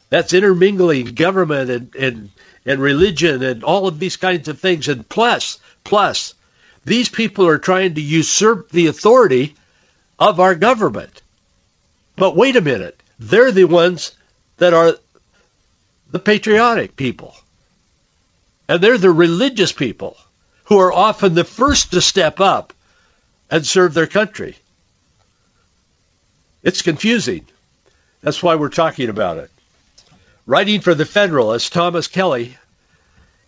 That's 0.09 0.33
intermingling 0.33 1.15
government 1.15 1.69
and, 1.69 1.95
and, 1.95 2.29
and 2.65 2.81
religion 2.81 3.43
and 3.43 3.63
all 3.63 3.87
of 3.87 3.99
these 3.99 4.17
kinds 4.17 4.47
of 4.47 4.59
things. 4.59 4.87
And 4.87 5.07
plus, 5.07 5.59
plus, 5.83 6.33
these 6.83 7.09
people 7.09 7.47
are 7.47 7.57
trying 7.57 7.95
to 7.95 8.01
usurp 8.01 8.69
the 8.69 8.87
authority 8.87 9.55
of 10.19 10.39
our 10.39 10.55
government. 10.55 11.21
But 12.15 12.35
wait 12.35 12.55
a 12.55 12.61
minute. 12.61 13.01
They're 13.19 13.51
the 13.51 13.65
ones 13.65 14.11
that 14.57 14.73
are 14.73 14.95
the 16.11 16.19
patriotic 16.19 16.95
people. 16.95 17.35
And 18.67 18.81
they're 18.81 18.97
the 18.97 19.11
religious 19.11 19.71
people 19.71 20.17
who 20.65 20.79
are 20.79 20.93
often 20.93 21.33
the 21.33 21.43
first 21.43 21.91
to 21.91 22.01
step 22.01 22.39
up 22.39 22.73
and 23.49 23.65
serve 23.65 23.93
their 23.93 24.07
country. 24.07 24.55
It's 26.65 26.81
confusing. 26.81 27.45
That's 28.21 28.41
why 28.41 28.55
we're 28.55 28.69
talking 28.69 29.09
about 29.09 29.37
it. 29.37 29.51
Writing 30.47 30.81
for 30.81 30.95
the 30.95 31.05
Federalist, 31.05 31.71
Thomas 31.71 32.07
Kelly, 32.07 32.57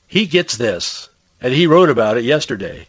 he 0.08 0.28
gets 0.28 0.56
this, 0.56 1.10
and 1.42 1.52
he 1.52 1.66
wrote 1.66 1.90
about 1.90 2.18
it 2.18 2.24
yesterday. 2.24 2.88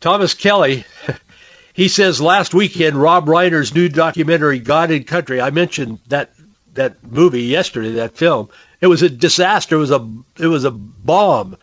Thomas 0.00 0.34
Kelly, 0.34 0.84
he 1.74 1.88
says 1.88 2.20
last 2.20 2.54
weekend, 2.54 2.94
Rob 2.94 3.26
Reiner's 3.26 3.74
new 3.74 3.88
documentary, 3.88 4.60
God 4.60 4.92
and 4.92 5.04
Country, 5.04 5.40
I 5.40 5.50
mentioned 5.50 5.98
that 6.06 6.30
that 6.74 7.02
movie 7.02 7.42
yesterday, 7.42 7.90
that 7.94 8.16
film. 8.16 8.50
It 8.80 8.86
was 8.86 9.02
a 9.02 9.10
disaster. 9.10 9.74
It 9.74 9.78
was 9.78 9.90
a 9.90 10.08
it 10.38 10.46
was 10.46 10.64
a 10.64 10.70
bomb. 10.70 11.56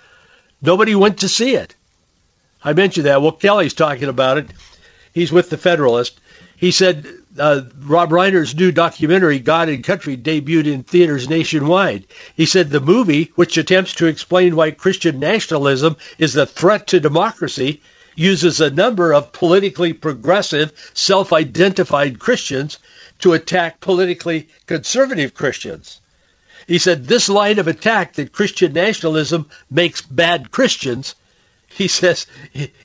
Nobody 0.61 0.93
went 0.93 1.19
to 1.19 1.29
see 1.29 1.55
it. 1.55 1.73
I 2.61 2.73
mentioned 2.73 3.05
that. 3.05 3.21
Well, 3.21 3.31
Kelly's 3.31 3.73
talking 3.73 4.09
about 4.09 4.37
it. 4.39 4.47
He's 5.13 5.31
with 5.31 5.49
the 5.49 5.57
Federalist. 5.57 6.19
He 6.59 6.71
said 6.71 7.07
uh, 7.37 7.61
Rob 7.79 8.09
Reiner's 8.09 8.53
new 8.53 8.73
documentary, 8.73 9.39
God 9.39 9.69
and 9.69 9.81
Country, 9.81 10.17
debuted 10.17 10.65
in 10.65 10.83
theaters 10.83 11.29
nationwide. 11.29 12.05
He 12.35 12.45
said 12.45 12.69
the 12.69 12.81
movie, 12.81 13.31
which 13.35 13.57
attempts 13.57 13.95
to 13.95 14.07
explain 14.07 14.57
why 14.57 14.71
Christian 14.71 15.19
nationalism 15.19 15.95
is 16.17 16.35
a 16.35 16.45
threat 16.45 16.87
to 16.87 16.99
democracy, 16.99 17.81
uses 18.13 18.59
a 18.59 18.69
number 18.69 19.13
of 19.13 19.31
politically 19.31 19.93
progressive, 19.93 20.73
self-identified 20.93 22.19
Christians 22.19 22.77
to 23.19 23.31
attack 23.31 23.79
politically 23.79 24.49
conservative 24.65 25.33
Christians. 25.33 26.01
He 26.67 26.77
said 26.77 27.05
this 27.05 27.29
line 27.29 27.59
of 27.59 27.69
attack 27.69 28.15
that 28.15 28.33
Christian 28.33 28.73
nationalism 28.73 29.49
makes 29.71 30.01
bad 30.01 30.51
Christians, 30.51 31.15
he 31.69 31.87
says, 31.87 32.25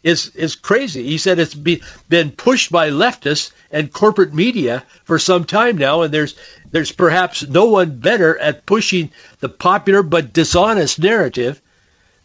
is, 0.02 0.28
is 0.34 0.54
crazy. 0.54 1.04
He 1.04 1.18
said 1.18 1.38
it's 1.38 1.54
be, 1.54 1.82
been 2.08 2.30
pushed 2.30 2.70
by 2.70 2.90
leftists 2.90 3.52
and 3.70 3.92
corporate 3.92 4.32
media 4.32 4.84
for 5.04 5.18
some 5.18 5.44
time 5.44 5.78
now, 5.78 6.02
and 6.02 6.14
there's, 6.14 6.36
there's 6.70 6.92
perhaps 6.92 7.46
no 7.46 7.66
one 7.66 7.98
better 7.98 8.38
at 8.38 8.66
pushing 8.66 9.10
the 9.40 9.48
popular 9.48 10.02
but 10.02 10.32
dishonest 10.32 10.98
narrative 10.98 11.60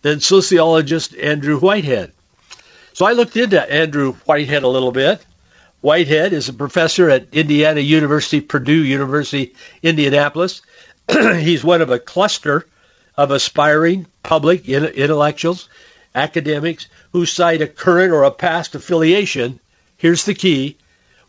than 0.01 0.19
sociologist 0.19 1.15
Andrew 1.15 1.59
Whitehead. 1.59 2.11
So 2.93 3.05
I 3.05 3.13
looked 3.13 3.37
into 3.37 3.71
Andrew 3.71 4.13
Whitehead 4.25 4.63
a 4.63 4.67
little 4.67 4.91
bit. 4.91 5.25
Whitehead 5.81 6.33
is 6.33 6.49
a 6.49 6.53
professor 6.53 7.09
at 7.09 7.27
Indiana 7.31 7.79
University, 7.79 8.41
Purdue 8.41 8.83
University, 8.83 9.55
Indianapolis. 9.81 10.61
he's 11.09 11.63
one 11.63 11.81
of 11.81 11.89
a 11.89 11.99
cluster 11.99 12.67
of 13.15 13.31
aspiring 13.31 14.05
public 14.23 14.67
intellectuals, 14.67 15.69
academics 16.15 16.87
who 17.11 17.25
cite 17.25 17.61
a 17.61 17.67
current 17.67 18.11
or 18.11 18.23
a 18.23 18.31
past 18.31 18.75
affiliation, 18.75 19.59
here's 19.97 20.25
the 20.25 20.33
key, 20.33 20.77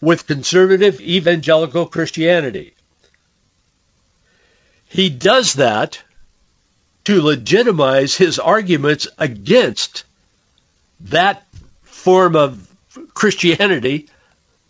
with 0.01 0.27
conservative 0.27 1.01
evangelical 1.01 1.87
Christianity. 1.87 2.75
He 4.89 5.11
does 5.11 5.55
that 5.55 6.03
to 7.05 7.23
legitimize 7.23 8.17
his 8.17 8.39
arguments 8.39 9.09
against 9.19 10.05
that 11.01 11.47
form 11.83 12.37
of 12.37 12.67
Christianity, 13.15 14.09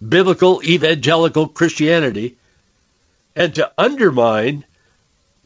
biblical 0.07 0.63
evangelical 0.63 1.49
Christianity, 1.49 2.37
and 3.37 3.55
to 3.55 3.71
undermine 3.79 4.65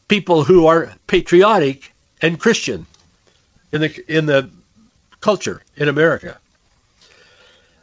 people 0.08 0.44
who 0.44 0.66
are 0.66 0.92
patriotic 1.06 1.92
and 2.20 2.40
Christian 2.40 2.86
in 3.74 3.80
the 3.80 4.04
in 4.16 4.26
the 4.26 4.48
culture 5.20 5.60
in 5.76 5.88
America. 5.88 6.38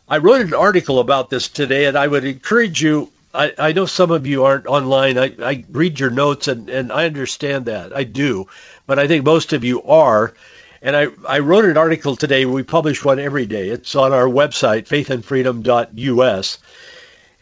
I 0.07 0.17
wrote 0.17 0.41
an 0.41 0.53
article 0.53 0.99
about 0.99 1.29
this 1.29 1.49
today, 1.49 1.85
and 1.85 1.97
I 1.97 2.07
would 2.07 2.23
encourage 2.23 2.81
you. 2.81 3.11
I, 3.33 3.53
I 3.57 3.71
know 3.73 3.85
some 3.85 4.11
of 4.11 4.27
you 4.27 4.43
aren't 4.43 4.67
online. 4.67 5.17
I, 5.17 5.33
I 5.41 5.65
read 5.69 5.99
your 5.99 6.09
notes, 6.09 6.47
and, 6.47 6.69
and 6.69 6.91
I 6.91 7.05
understand 7.05 7.65
that. 7.65 7.95
I 7.95 8.03
do. 8.03 8.47
But 8.87 8.99
I 8.99 9.07
think 9.07 9.23
most 9.25 9.53
of 9.53 9.63
you 9.63 9.83
are. 9.83 10.33
And 10.81 10.97
I, 10.97 11.07
I 11.27 11.39
wrote 11.39 11.63
an 11.65 11.77
article 11.77 12.15
today. 12.15 12.45
We 12.45 12.63
publish 12.63 13.05
one 13.05 13.19
every 13.19 13.45
day. 13.45 13.69
It's 13.69 13.95
on 13.95 14.11
our 14.11 14.25
website, 14.25 14.87
faithandfreedom.us. 14.87 16.57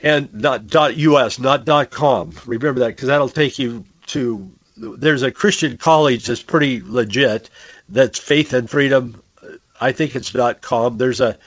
And 0.03 0.33
not 0.33 0.75
.us, 0.75 1.39
not 1.39 1.91
.com. 1.91 2.33
Remember 2.45 2.81
that 2.81 2.89
because 2.89 3.07
that'll 3.07 3.29
take 3.29 3.57
you 3.57 3.85
to 4.07 4.51
there's 4.79 5.23
a 5.23 5.31
Christian 5.31 5.77
college 5.77 6.25
that's 6.25 6.41
pretty 6.41 6.81
legit. 6.83 7.49
That's 7.89 8.19
Faith 8.19 8.53
and 8.53 8.69
Freedom. 8.69 9.21
I 9.79 9.91
think 9.91 10.15
it's 10.15 10.31
dot 10.31 10.61
.com. 10.61 10.97
There's 10.97 11.21
a 11.21 11.37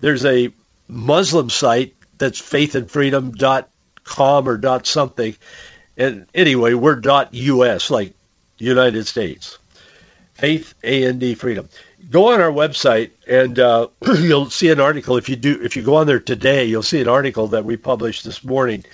there's 0.00 0.24
a 0.24 0.52
Muslim 0.88 1.50
site 1.50 1.94
that's 2.18 2.40
faithandfreedom 2.40 3.36
dot 3.36 3.70
com 4.04 4.48
or 4.48 4.56
dot 4.56 4.86
something. 4.86 5.36
And 5.96 6.26
anyway, 6.34 6.74
we're 6.74 6.96
dot 6.96 7.34
.us 7.34 7.90
like 7.90 8.14
United 8.58 9.06
States. 9.06 9.58
Faith 10.34 10.74
and 10.82 11.38
Freedom. 11.38 11.68
Go 12.10 12.32
on 12.32 12.40
our 12.40 12.50
website 12.50 13.10
and 13.26 13.58
uh, 13.58 13.88
you'll 14.18 14.50
see 14.50 14.70
an 14.70 14.80
article. 14.80 15.16
If 15.16 15.28
you 15.28 15.36
do, 15.36 15.62
if 15.62 15.76
you 15.76 15.82
go 15.82 15.96
on 15.96 16.06
there 16.06 16.20
today, 16.20 16.66
you'll 16.66 16.82
see 16.82 17.00
an 17.00 17.08
article 17.08 17.48
that 17.48 17.64
we 17.64 17.76
published 17.76 18.24
this 18.24 18.44
morning 18.44 18.84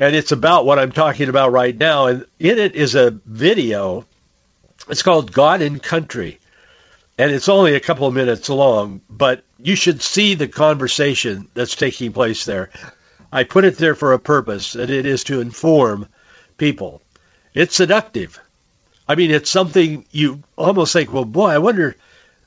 and 0.00 0.16
it's 0.16 0.32
about 0.32 0.64
what 0.64 0.78
I'm 0.78 0.92
talking 0.92 1.28
about 1.28 1.52
right 1.52 1.76
now. 1.76 2.06
And 2.06 2.24
in 2.38 2.58
it 2.58 2.74
is 2.74 2.94
a 2.94 3.10
video. 3.10 4.06
It's 4.88 5.02
called 5.02 5.32
God 5.32 5.62
and 5.62 5.82
Country, 5.82 6.40
and 7.18 7.30
it's 7.30 7.48
only 7.48 7.74
a 7.74 7.80
couple 7.80 8.06
of 8.06 8.14
minutes 8.14 8.48
long, 8.48 9.00
but 9.08 9.44
you 9.58 9.76
should 9.76 10.02
see 10.02 10.34
the 10.34 10.48
conversation 10.48 11.48
that's 11.54 11.76
taking 11.76 12.12
place 12.12 12.44
there. 12.44 12.70
I 13.32 13.44
put 13.44 13.64
it 13.64 13.76
there 13.78 13.94
for 13.94 14.12
a 14.12 14.18
purpose, 14.18 14.74
and 14.74 14.90
it 14.90 15.06
is 15.06 15.24
to 15.24 15.40
inform 15.40 16.08
people. 16.56 17.02
It's 17.54 17.76
seductive. 17.76 18.40
I 19.08 19.14
mean, 19.14 19.30
it's 19.30 19.50
something 19.50 20.04
you 20.10 20.42
almost 20.56 20.92
think, 20.92 21.12
well, 21.12 21.24
boy, 21.24 21.48
I 21.48 21.58
wonder, 21.58 21.96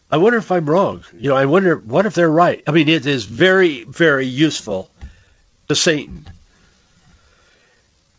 I 0.10 0.18
wonder 0.18 0.40
if 0.40 0.52
I'm 0.52 0.70
wrong. 0.70 1.04
You 1.18 1.30
know, 1.30 1.36
I 1.36 1.46
wonder 1.46 1.78
what 1.78 2.06
if 2.06 2.16
they're 2.16 2.30
right. 2.30 2.64
I 2.68 2.72
mean, 2.72 2.90
it 2.90 3.06
is 3.06 3.26
very, 3.26 3.84
very 3.84 4.26
useful 4.26 4.90
to 5.68 5.76
Satan 5.76 6.26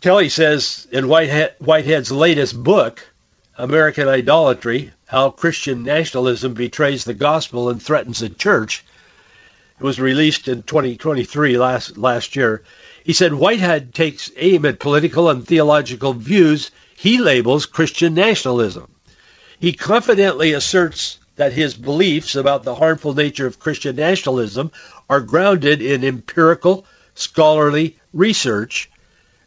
Kelly 0.05 0.29
says 0.29 0.87
in 0.93 1.09
Whitehead, 1.09 1.55
Whitehead's 1.61 2.13
latest 2.13 2.63
book, 2.63 3.03
American 3.57 4.09
Idolatry, 4.09 4.91
How 5.07 5.31
Christian 5.31 5.85
Nationalism 5.85 6.55
Betrays 6.55 7.05
the 7.05 7.15
Gospel 7.15 7.69
and 7.69 7.81
Threatens 7.81 8.19
the 8.19 8.29
Church, 8.29 8.85
it 9.79 9.85
was 9.85 10.01
released 10.01 10.49
in 10.49 10.65
2023 10.65 11.57
last, 11.57 11.97
last 11.97 12.35
year. 12.35 12.65
He 13.05 13.13
said 13.13 13.33
Whitehead 13.33 13.95
takes 13.95 14.33
aim 14.37 14.65
at 14.65 14.81
political 14.81 15.31
and 15.31 15.47
theological 15.47 16.15
views 16.15 16.73
he 16.97 17.19
labels 17.19 17.67
Christian 17.67 18.15
nationalism. 18.15 18.89
He 19.61 19.73
confidently 19.73 20.53
asserts 20.53 21.19
that 21.37 21.53
his 21.53 21.75
beliefs 21.75 22.35
about 22.35 22.65
the 22.65 22.75
harmful 22.75 23.15
nature 23.15 23.47
of 23.47 23.61
Christian 23.61 23.95
nationalism 23.95 24.73
are 25.09 25.21
grounded 25.21 25.81
in 25.81 26.03
empirical, 26.03 26.87
scholarly 27.15 27.97
research 28.13 28.91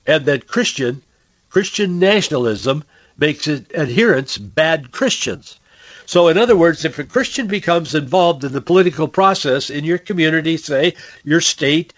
and 0.06 0.26
that 0.28 0.48
Christian 0.48 1.02
Christian 1.50 2.00
nationalism 2.00 2.84
makes 3.18 3.48
adherents 3.48 4.38
bad 4.38 4.92
Christians. 4.92 5.60
So, 6.06 6.30
in 6.30 6.38
other 6.38 6.56
words, 6.56 6.86
if 6.86 7.00
a 7.00 7.04
Christian 7.04 7.48
becomes 7.48 7.94
involved 7.94 8.44
in 8.44 8.54
the 8.54 8.62
political 8.62 9.08
process 9.08 9.70
in 9.70 9.84
your 9.84 9.98
community, 9.98 10.58
say 10.58 10.94
your 11.24 11.42
state, 11.42 11.94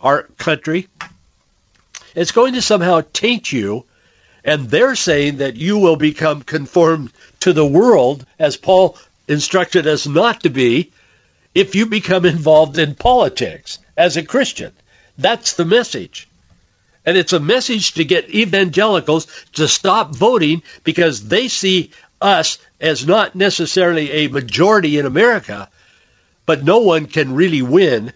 our 0.00 0.22
country, 0.38 0.86
it's 2.14 2.32
going 2.32 2.54
to 2.54 2.62
somehow 2.62 3.02
taint 3.12 3.52
you. 3.52 3.84
And 4.44 4.70
they're 4.70 4.94
saying 4.94 5.38
that 5.38 5.56
you 5.56 5.78
will 5.78 5.96
become 5.96 6.42
conformed 6.42 7.12
to 7.40 7.52
the 7.52 7.66
world, 7.66 8.24
as 8.38 8.56
Paul 8.56 8.96
instructed 9.26 9.86
us 9.86 10.06
not 10.06 10.44
to 10.44 10.50
be, 10.50 10.92
if 11.54 11.74
you 11.74 11.86
become 11.86 12.24
involved 12.24 12.78
in 12.78 12.94
politics 12.94 13.80
as 13.96 14.16
a 14.16 14.22
Christian. 14.22 14.72
That's 15.18 15.54
the 15.54 15.64
message. 15.64 16.27
And 17.08 17.16
it's 17.16 17.32
a 17.32 17.40
message 17.40 17.92
to 17.92 18.04
get 18.04 18.28
evangelicals 18.28 19.28
to 19.54 19.66
stop 19.66 20.14
voting 20.14 20.62
because 20.84 21.26
they 21.26 21.48
see 21.48 21.90
us 22.20 22.58
as 22.78 23.06
not 23.06 23.34
necessarily 23.34 24.10
a 24.10 24.28
majority 24.28 24.98
in 24.98 25.06
America, 25.06 25.70
but 26.44 26.62
no 26.62 26.80
one 26.80 27.06
can 27.06 27.34
really 27.34 27.62
win 27.62 28.12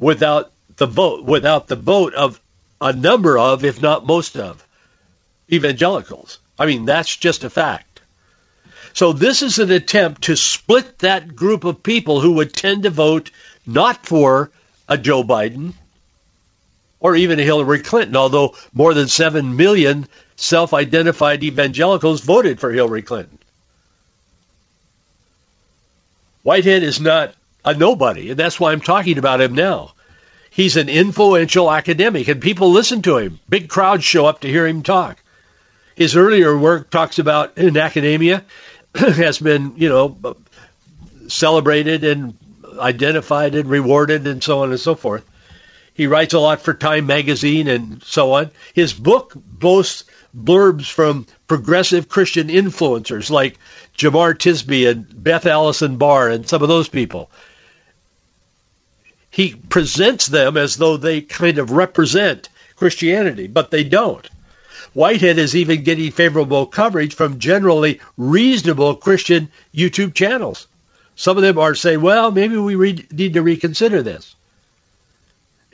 without 0.00 0.50
the 0.78 0.86
vote, 0.86 1.22
without 1.26 1.68
the 1.68 1.76
vote 1.76 2.14
of 2.14 2.40
a 2.80 2.92
number 2.92 3.38
of, 3.38 3.64
if 3.64 3.80
not 3.80 4.04
most 4.04 4.36
of, 4.36 4.66
evangelicals. 5.48 6.40
I 6.58 6.66
mean, 6.66 6.86
that's 6.86 7.16
just 7.16 7.44
a 7.44 7.50
fact. 7.50 8.00
So 8.94 9.12
this 9.12 9.42
is 9.42 9.60
an 9.60 9.70
attempt 9.70 10.22
to 10.22 10.34
split 10.34 10.98
that 10.98 11.36
group 11.36 11.62
of 11.62 11.84
people 11.84 12.20
who 12.20 12.32
would 12.32 12.52
tend 12.52 12.82
to 12.82 12.90
vote 12.90 13.30
not 13.64 14.04
for 14.04 14.50
a 14.88 14.98
Joe 14.98 15.22
Biden, 15.22 15.74
or 17.00 17.16
even 17.16 17.38
Hillary 17.38 17.80
Clinton, 17.80 18.16
although 18.16 18.54
more 18.72 18.94
than 18.94 19.08
7 19.08 19.56
million 19.56 20.08
self-identified 20.36 21.42
evangelicals 21.42 22.20
voted 22.20 22.60
for 22.60 22.70
Hillary 22.70 23.02
Clinton. 23.02 23.38
Whitehead 26.42 26.82
is 26.82 27.00
not 27.00 27.34
a 27.64 27.74
nobody, 27.74 28.30
and 28.30 28.38
that's 28.38 28.60
why 28.60 28.72
I'm 28.72 28.80
talking 28.80 29.18
about 29.18 29.40
him 29.40 29.54
now. 29.54 29.92
He's 30.50 30.76
an 30.76 30.88
influential 30.88 31.70
academic, 31.70 32.28
and 32.28 32.40
people 32.40 32.70
listen 32.70 33.02
to 33.02 33.18
him. 33.18 33.40
Big 33.48 33.68
crowds 33.68 34.04
show 34.04 34.26
up 34.26 34.40
to 34.40 34.48
hear 34.48 34.66
him 34.66 34.82
talk. 34.82 35.18
His 35.96 36.16
earlier 36.16 36.56
work 36.56 36.88
talks 36.90 37.18
about 37.18 37.58
in 37.58 37.76
academia 37.76 38.44
has 38.94 39.38
been, 39.38 39.74
you 39.76 39.88
know, 39.88 40.36
celebrated 41.28 42.04
and 42.04 42.36
identified 42.78 43.54
and 43.54 43.68
rewarded 43.68 44.26
and 44.26 44.42
so 44.42 44.60
on 44.60 44.70
and 44.70 44.80
so 44.80 44.94
forth. 44.94 45.24
He 45.96 46.06
writes 46.06 46.34
a 46.34 46.38
lot 46.38 46.60
for 46.60 46.74
Time 46.74 47.06
magazine 47.06 47.68
and 47.68 48.02
so 48.02 48.32
on. 48.32 48.50
His 48.74 48.92
book 48.92 49.32
boasts 49.34 50.04
blurbs 50.36 50.90
from 50.90 51.26
progressive 51.48 52.08
Christian 52.08 52.48
influencers 52.48 53.30
like 53.30 53.58
Jemar 53.96 54.34
Tisby 54.34 54.90
and 54.90 55.06
Beth 55.24 55.46
Allison 55.46 55.96
Barr 55.96 56.28
and 56.28 56.46
some 56.46 56.62
of 56.62 56.68
those 56.68 56.90
people. 56.90 57.30
He 59.30 59.54
presents 59.54 60.26
them 60.26 60.58
as 60.58 60.76
though 60.76 60.98
they 60.98 61.22
kind 61.22 61.56
of 61.56 61.70
represent 61.70 62.50
Christianity, 62.76 63.46
but 63.46 63.70
they 63.70 63.84
don't. 63.84 64.28
Whitehead 64.92 65.38
is 65.38 65.56
even 65.56 65.82
getting 65.82 66.10
favorable 66.10 66.66
coverage 66.66 67.14
from 67.14 67.38
generally 67.38 68.00
reasonable 68.18 68.96
Christian 68.96 69.50
YouTube 69.74 70.12
channels 70.12 70.66
Some 71.14 71.38
of 71.38 71.42
them 71.42 71.58
are 71.58 71.74
saying, 71.74 72.02
well, 72.02 72.30
maybe 72.30 72.58
we 72.58 72.74
re- 72.74 73.06
need 73.10 73.32
to 73.34 73.42
reconsider 73.42 74.02
this. 74.02 74.34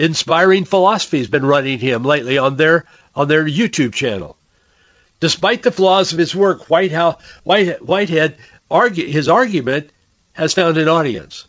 Inspiring 0.02 0.64
Philosophy 0.64 1.18
has 1.18 1.28
been 1.28 1.46
running 1.46 1.78
him 1.78 2.02
lately 2.02 2.36
on 2.36 2.56
their 2.56 2.86
on 3.14 3.28
their 3.28 3.44
YouTube 3.44 3.92
channel. 3.92 4.36
Despite 5.20 5.62
the 5.62 5.70
flaws 5.70 6.12
of 6.12 6.18
his 6.18 6.34
work, 6.34 6.68
Whitehouse, 6.68 7.22
White, 7.44 7.80
Whitehead 7.80 8.36
argue, 8.68 9.06
his 9.06 9.28
argument 9.28 9.90
has 10.32 10.54
found 10.54 10.76
an 10.76 10.88
audience, 10.88 11.46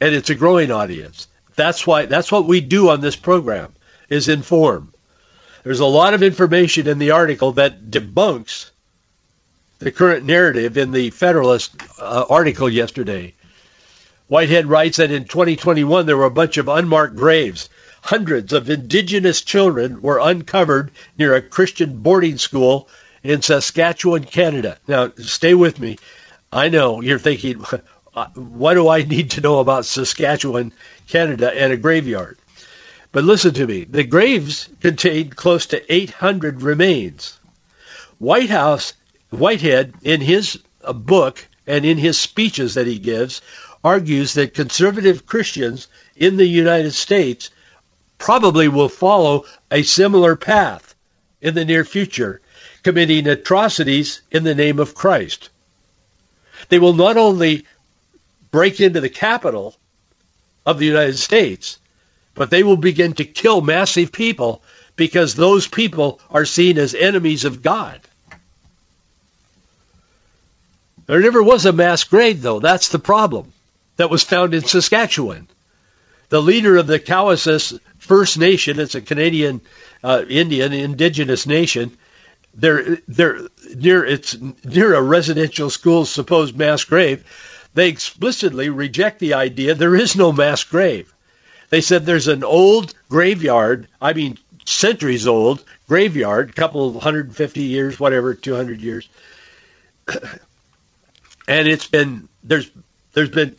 and 0.00 0.14
it's 0.14 0.30
a 0.30 0.36
growing 0.36 0.70
audience. 0.70 1.26
That's 1.56 1.84
why 1.84 2.06
that's 2.06 2.30
what 2.30 2.46
we 2.46 2.60
do 2.60 2.90
on 2.90 3.00
this 3.00 3.16
program 3.16 3.72
is 4.08 4.28
inform. 4.28 4.92
There's 5.64 5.80
a 5.80 5.84
lot 5.84 6.14
of 6.14 6.22
information 6.22 6.86
in 6.86 7.00
the 7.00 7.10
article 7.10 7.54
that 7.54 7.90
debunks 7.90 8.70
the 9.80 9.90
current 9.90 10.24
narrative 10.24 10.78
in 10.78 10.92
the 10.92 11.10
Federalist 11.10 11.74
uh, 12.00 12.24
article 12.30 12.70
yesterday. 12.70 13.34
Whitehead 14.28 14.66
writes 14.66 14.98
that 14.98 15.10
in 15.10 15.24
2021 15.24 16.06
there 16.06 16.16
were 16.16 16.24
a 16.24 16.30
bunch 16.30 16.56
of 16.56 16.68
unmarked 16.68 17.16
graves. 17.16 17.68
Hundreds 18.06 18.52
of 18.52 18.70
indigenous 18.70 19.42
children 19.42 20.00
were 20.00 20.20
uncovered 20.20 20.92
near 21.18 21.34
a 21.34 21.42
Christian 21.42 21.96
boarding 21.96 22.38
school 22.38 22.88
in 23.24 23.42
Saskatchewan, 23.42 24.22
Canada. 24.22 24.78
Now, 24.86 25.10
stay 25.16 25.54
with 25.54 25.80
me. 25.80 25.98
I 26.52 26.68
know 26.68 27.00
you're 27.00 27.18
thinking, 27.18 27.54
what 28.34 28.74
do 28.74 28.88
I 28.88 29.02
need 29.02 29.32
to 29.32 29.40
know 29.40 29.58
about 29.58 29.86
Saskatchewan, 29.86 30.72
Canada, 31.08 31.52
and 31.52 31.72
a 31.72 31.76
graveyard? 31.76 32.38
But 33.10 33.24
listen 33.24 33.54
to 33.54 33.66
me. 33.66 33.82
The 33.82 34.04
graves 34.04 34.68
contained 34.80 35.34
close 35.34 35.66
to 35.66 35.92
800 35.92 36.62
remains. 36.62 37.36
Whitehouse, 38.18 38.92
Whitehead, 39.30 39.94
in 40.04 40.20
his 40.20 40.60
uh, 40.84 40.92
book 40.92 41.44
and 41.66 41.84
in 41.84 41.98
his 41.98 42.16
speeches 42.16 42.74
that 42.74 42.86
he 42.86 43.00
gives, 43.00 43.42
argues 43.82 44.34
that 44.34 44.54
conservative 44.54 45.26
Christians 45.26 45.88
in 46.14 46.36
the 46.36 46.46
United 46.46 46.92
States 46.92 47.50
probably 48.18 48.68
will 48.68 48.88
follow 48.88 49.44
a 49.70 49.82
similar 49.82 50.36
path 50.36 50.94
in 51.40 51.54
the 51.54 51.64
near 51.64 51.84
future, 51.84 52.40
committing 52.82 53.26
atrocities 53.26 54.22
in 54.30 54.44
the 54.44 54.54
name 54.54 54.78
of 54.78 54.94
Christ. 54.94 55.50
They 56.68 56.78
will 56.78 56.94
not 56.94 57.16
only 57.16 57.66
break 58.50 58.80
into 58.80 59.00
the 59.00 59.10
capital 59.10 59.76
of 60.64 60.78
the 60.78 60.86
United 60.86 61.18
States, 61.18 61.78
but 62.34 62.50
they 62.50 62.62
will 62.62 62.76
begin 62.76 63.12
to 63.14 63.24
kill 63.24 63.60
massive 63.60 64.12
people 64.12 64.62
because 64.96 65.34
those 65.34 65.66
people 65.66 66.20
are 66.30 66.44
seen 66.44 66.78
as 66.78 66.94
enemies 66.94 67.44
of 67.44 67.62
God. 67.62 68.00
There 71.06 71.20
never 71.20 71.42
was 71.42 71.66
a 71.66 71.72
mass 71.72 72.04
grave, 72.04 72.42
though. 72.42 72.58
That's 72.58 72.88
the 72.88 72.98
problem. 72.98 73.52
That 73.96 74.10
was 74.10 74.24
found 74.24 74.54
in 74.54 74.64
Saskatchewan. 74.64 75.48
The 76.28 76.42
leader 76.42 76.76
of 76.76 76.86
the 76.86 76.98
Cowessess 76.98 77.78
First 77.98 78.38
Nation, 78.38 78.80
it's 78.80 78.94
a 78.94 79.00
Canadian 79.00 79.60
uh, 80.02 80.24
Indian 80.28 80.72
indigenous 80.72 81.46
nation, 81.46 81.96
they're, 82.54 82.98
they're 83.06 83.40
near, 83.74 84.04
it's 84.04 84.36
near 84.64 84.94
a 84.94 85.02
residential 85.02 85.70
school's 85.70 86.10
supposed 86.10 86.56
mass 86.56 86.84
grave. 86.84 87.24
They 87.74 87.88
explicitly 87.88 88.70
reject 88.70 89.18
the 89.18 89.34
idea 89.34 89.74
there 89.74 89.94
is 89.94 90.16
no 90.16 90.32
mass 90.32 90.64
grave. 90.64 91.12
They 91.68 91.80
said 91.80 92.06
there's 92.06 92.28
an 92.28 92.44
old 92.44 92.94
graveyard, 93.08 93.88
I 94.00 94.12
mean 94.12 94.38
centuries 94.64 95.26
old 95.26 95.64
graveyard, 95.88 96.54
couple 96.54 96.88
of 96.88 96.94
150 96.94 97.62
years, 97.62 98.00
whatever, 98.00 98.34
200 98.34 98.80
years. 98.80 99.08
and 101.48 101.68
it's 101.68 101.86
been 101.86 102.28
there's 102.44 102.70
there's 103.12 103.30
been 103.30 103.56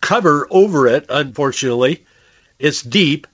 cover 0.00 0.46
over 0.50 0.86
it 0.86 1.06
unfortunately. 1.08 2.04
It's 2.58 2.82
deep 2.82 3.26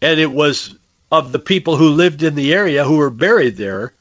and 0.00 0.20
it 0.20 0.30
was 0.30 0.74
of 1.10 1.32
the 1.32 1.38
people 1.38 1.76
who 1.76 1.90
lived 1.90 2.22
in 2.22 2.34
the 2.34 2.52
area 2.54 2.84
who 2.84 2.96
were 2.96 3.10
buried 3.10 3.56
there 3.56 3.92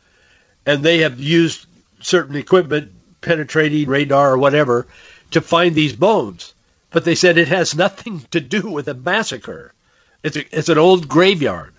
and 0.65 0.83
they 0.83 0.99
have 0.99 1.19
used 1.19 1.65
certain 2.01 2.35
equipment, 2.35 2.91
penetrating 3.21 3.87
radar 3.87 4.33
or 4.33 4.37
whatever, 4.37 4.87
to 5.31 5.41
find 5.41 5.75
these 5.75 5.95
bones. 5.95 6.53
But 6.91 7.05
they 7.05 7.15
said 7.15 7.37
it 7.37 7.47
has 7.47 7.75
nothing 7.75 8.25
to 8.31 8.39
do 8.39 8.69
with 8.69 8.87
a 8.87 8.93
massacre. 8.93 9.73
It's, 10.21 10.37
a, 10.37 10.57
it's 10.57 10.69
an 10.69 10.77
old 10.77 11.07
graveyard. 11.07 11.73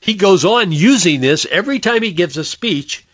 He 0.00 0.14
goes 0.14 0.44
on 0.44 0.72
using 0.72 1.20
this 1.20 1.46
every 1.50 1.80
time 1.80 2.02
he 2.02 2.12
gives 2.12 2.36
a 2.36 2.44
speech. 2.44 3.04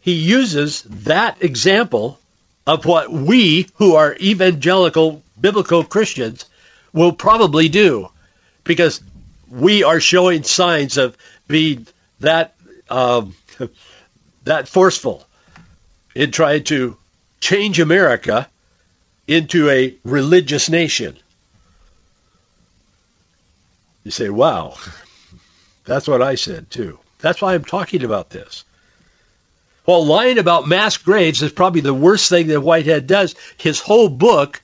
He 0.00 0.12
uses 0.12 0.82
that 0.82 1.42
example 1.42 2.18
of 2.66 2.84
what 2.84 3.12
we, 3.12 3.68
who 3.74 3.94
are 3.94 4.16
evangelical 4.16 5.22
biblical 5.40 5.84
Christians, 5.84 6.44
will 6.92 7.12
probably 7.12 7.68
do 7.68 8.08
because 8.64 9.00
we 9.50 9.82
are 9.82 10.00
showing 10.00 10.42
signs 10.42 10.96
of 10.96 11.16
being 11.48 11.86
that 12.20 12.54
um, 12.88 13.34
that 14.44 14.68
forceful 14.68 15.26
in 16.14 16.30
trying 16.30 16.64
to 16.64 16.96
change 17.40 17.80
America 17.80 18.48
into 19.26 19.68
a 19.70 19.94
religious 20.04 20.68
nation. 20.68 21.16
You 24.04 24.10
say, 24.10 24.30
wow, 24.30 24.76
that's 25.84 26.08
what 26.08 26.22
I 26.22 26.34
said 26.34 26.70
too. 26.70 26.98
That's 27.18 27.40
why 27.40 27.54
I'm 27.54 27.64
talking 27.64 28.04
about 28.04 28.30
this. 28.30 28.64
Well, 29.86 30.06
lying 30.06 30.38
about 30.38 30.68
mass 30.68 30.96
graves 30.96 31.42
is 31.42 31.52
probably 31.52 31.80
the 31.80 31.94
worst 31.94 32.28
thing 32.28 32.48
that 32.48 32.60
Whitehead 32.60 33.06
does. 33.06 33.34
His 33.56 33.80
whole 33.80 34.08
book, 34.08 34.62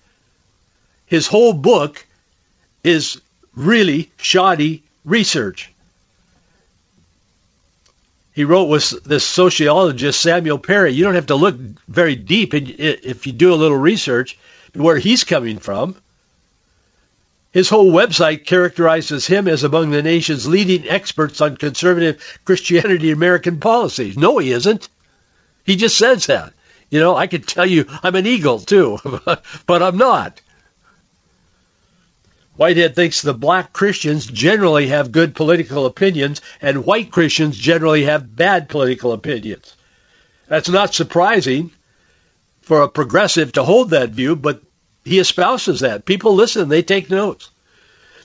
his 1.06 1.26
whole 1.26 1.52
book 1.52 2.04
is 2.84 3.20
really 3.54 4.10
shoddy 4.16 4.84
research 5.04 5.72
he 8.38 8.44
wrote 8.44 8.66
with 8.66 9.02
this 9.02 9.26
sociologist 9.26 10.20
Samuel 10.20 10.60
Perry. 10.60 10.92
You 10.92 11.02
don't 11.02 11.16
have 11.16 11.26
to 11.26 11.34
look 11.34 11.56
very 11.88 12.14
deep 12.14 12.54
if 12.54 13.26
you 13.26 13.32
do 13.32 13.52
a 13.52 13.56
little 13.56 13.76
research 13.76 14.38
where 14.74 14.96
he's 14.96 15.24
coming 15.24 15.58
from. 15.58 15.96
His 17.50 17.68
whole 17.68 17.90
website 17.90 18.46
characterizes 18.46 19.26
him 19.26 19.48
as 19.48 19.64
among 19.64 19.90
the 19.90 20.04
nation's 20.04 20.46
leading 20.46 20.88
experts 20.88 21.40
on 21.40 21.56
conservative 21.56 22.38
Christianity 22.44 23.10
and 23.10 23.16
American 23.16 23.58
policies. 23.58 24.16
No, 24.16 24.38
he 24.38 24.52
isn't. 24.52 24.88
He 25.68 25.76
just 25.76 25.98
says 25.98 26.24
that. 26.26 26.54
You 26.88 26.98
know, 26.98 27.14
I 27.14 27.26
could 27.26 27.46
tell 27.46 27.66
you 27.66 27.84
I'm 28.02 28.14
an 28.14 28.26
eagle 28.26 28.58
too, 28.58 28.96
but 29.66 29.82
I'm 29.82 29.98
not. 29.98 30.40
Whitehead 32.56 32.96
thinks 32.96 33.20
the 33.20 33.34
black 33.34 33.74
Christians 33.74 34.24
generally 34.24 34.86
have 34.86 35.12
good 35.12 35.34
political 35.34 35.84
opinions 35.84 36.40
and 36.62 36.86
white 36.86 37.10
Christians 37.10 37.54
generally 37.54 38.04
have 38.04 38.34
bad 38.34 38.70
political 38.70 39.12
opinions. 39.12 39.76
That's 40.46 40.70
not 40.70 40.94
surprising 40.94 41.70
for 42.62 42.80
a 42.80 42.88
progressive 42.88 43.52
to 43.52 43.62
hold 43.62 43.90
that 43.90 44.08
view, 44.08 44.36
but 44.36 44.62
he 45.04 45.18
espouses 45.18 45.80
that. 45.80 46.06
People 46.06 46.34
listen, 46.34 46.70
they 46.70 46.82
take 46.82 47.10
notes. 47.10 47.50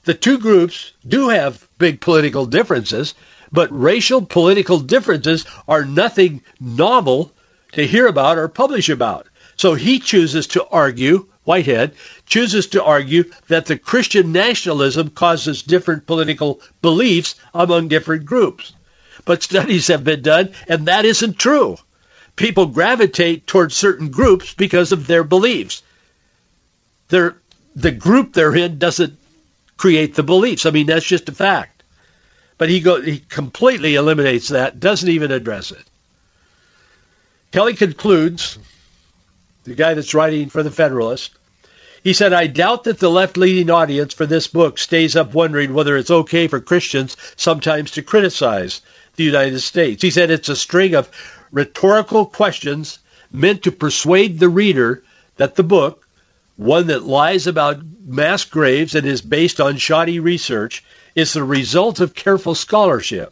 The 0.05 0.13
two 0.13 0.39
groups 0.39 0.93
do 1.05 1.27
have 1.27 1.67
big 1.77 1.99
political 1.99 2.45
differences, 2.45 3.15
but 3.51 3.67
racial 3.71 4.25
political 4.25 4.79
differences 4.79 5.45
are 5.67 5.85
nothing 5.85 6.41
novel 6.59 7.32
to 7.73 7.85
hear 7.85 8.07
about 8.07 8.37
or 8.37 8.47
publish 8.47 8.89
about. 8.89 9.27
So 9.55 9.75
he 9.75 9.99
chooses 9.99 10.47
to 10.47 10.65
argue 10.65 11.27
Whitehead, 11.43 11.95
chooses 12.25 12.67
to 12.67 12.83
argue 12.83 13.25
that 13.47 13.65
the 13.65 13.77
Christian 13.77 14.31
nationalism 14.31 15.09
causes 15.09 15.61
different 15.61 16.07
political 16.07 16.61
beliefs 16.81 17.35
among 17.53 17.89
different 17.89 18.25
groups. 18.25 18.73
But 19.25 19.43
studies 19.43 19.87
have 19.87 20.03
been 20.03 20.21
done, 20.21 20.53
and 20.67 20.87
that 20.87 21.05
isn't 21.05 21.37
true. 21.37 21.77
People 22.35 22.67
gravitate 22.67 23.45
towards 23.45 23.75
certain 23.75 24.09
groups 24.09 24.53
because 24.53 24.91
of 24.91 25.05
their 25.05 25.23
beliefs. 25.23 25.83
They're, 27.09 27.35
the 27.75 27.91
group 27.91 28.33
they're 28.33 28.55
in 28.55 28.79
doesn't 28.79 29.19
create 29.77 30.15
the 30.15 30.23
beliefs. 30.23 30.65
I 30.65 30.71
mean, 30.71 30.87
that's 30.87 31.05
just 31.05 31.29
a 31.29 31.33
fact. 31.33 31.83
But 32.57 32.69
he, 32.69 32.79
go, 32.79 33.01
he 33.01 33.19
completely 33.19 33.95
eliminates 33.95 34.49
that, 34.49 34.79
doesn't 34.79 35.09
even 35.09 35.31
address 35.31 35.71
it. 35.71 35.83
Kelly 37.53 37.75
concludes 37.75 38.57
the 39.63 39.75
guy 39.75 39.93
that's 39.93 40.15
writing 40.15 40.49
for 40.49 40.63
the 40.63 40.71
Federalist, 40.71 41.29
he 42.03 42.13
said, 42.13 42.33
I 42.33 42.47
doubt 42.47 42.85
that 42.85 42.97
the 42.97 43.11
left 43.11 43.37
leaning 43.37 43.69
audience 43.69 44.15
for 44.15 44.25
this 44.25 44.47
book 44.47 44.79
stays 44.79 45.15
up 45.15 45.35
wondering 45.35 45.71
whether 45.71 45.95
it's 45.95 46.09
okay 46.09 46.47
for 46.47 46.59
Christians 46.59 47.15
sometimes 47.35 47.91
to 47.91 48.01
criticize 48.01 48.81
the 49.17 49.23
United 49.23 49.59
States. 49.59 50.01
He 50.01 50.09
said 50.09 50.31
it's 50.31 50.49
a 50.49 50.55
string 50.55 50.95
of 50.95 51.11
rhetorical 51.51 52.25
questions 52.25 52.97
meant 53.31 53.61
to 53.63 53.71
persuade 53.71 54.39
the 54.39 54.49
reader 54.49 55.03
that 55.37 55.53
the 55.53 55.61
book, 55.61 56.07
one 56.57 56.87
that 56.87 57.03
lies 57.03 57.45
about 57.45 57.83
mass 58.03 58.45
graves 58.45 58.95
and 58.95 59.05
is 59.05 59.21
based 59.21 59.61
on 59.61 59.77
shoddy 59.77 60.19
research, 60.19 60.83
is 61.13 61.33
the 61.33 61.43
result 61.43 61.99
of 61.99 62.15
careful 62.15 62.55
scholarship 62.55 63.31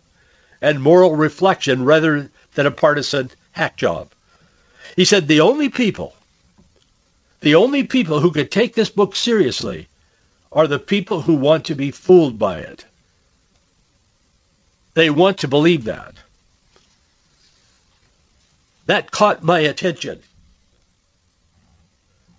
and 0.62 0.79
moral 0.79 1.15
reflection 1.15 1.86
rather 1.86 2.29
than 2.53 2.67
a 2.67 2.71
partisan 2.71 3.31
hack 3.51 3.77
job. 3.77 4.09
He 4.95 5.05
said 5.05 5.27
the 5.27 5.41
only 5.41 5.69
people 5.69 6.13
The 7.41 7.55
only 7.55 7.83
people 7.83 8.19
who 8.19 8.31
could 8.31 8.51
take 8.51 8.75
this 8.75 8.89
book 8.89 9.15
seriously 9.15 9.87
are 10.51 10.67
the 10.67 10.79
people 10.79 11.21
who 11.21 11.33
want 11.33 11.65
to 11.65 11.75
be 11.75 11.91
fooled 11.91 12.37
by 12.37 12.59
it. 12.59 12.85
They 14.93 15.09
want 15.09 15.39
to 15.39 15.47
believe 15.47 15.85
that. 15.85 16.13
That 18.85 19.09
caught 19.09 19.43
my 19.43 19.59
attention. 19.59 20.21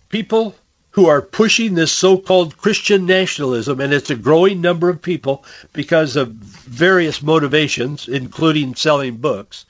People 0.09 0.55
who 0.91 1.07
are 1.07 1.23
pushing 1.23 1.75
this 1.75 1.91
so-called 1.91 2.59
Christian 2.59 3.07
nationalism, 3.07 3.81
and 3.81 3.93
it's 3.95 4.11
a 4.11 4.15
growing 4.15 4.61
number 4.61 4.91
of 4.91 5.01
people 5.01 5.45
because 5.73 6.17
of 6.17 6.29
various 6.29 7.23
motivations, 7.23 8.09
including 8.09 8.75
selling 8.75 9.17
books. 9.17 9.65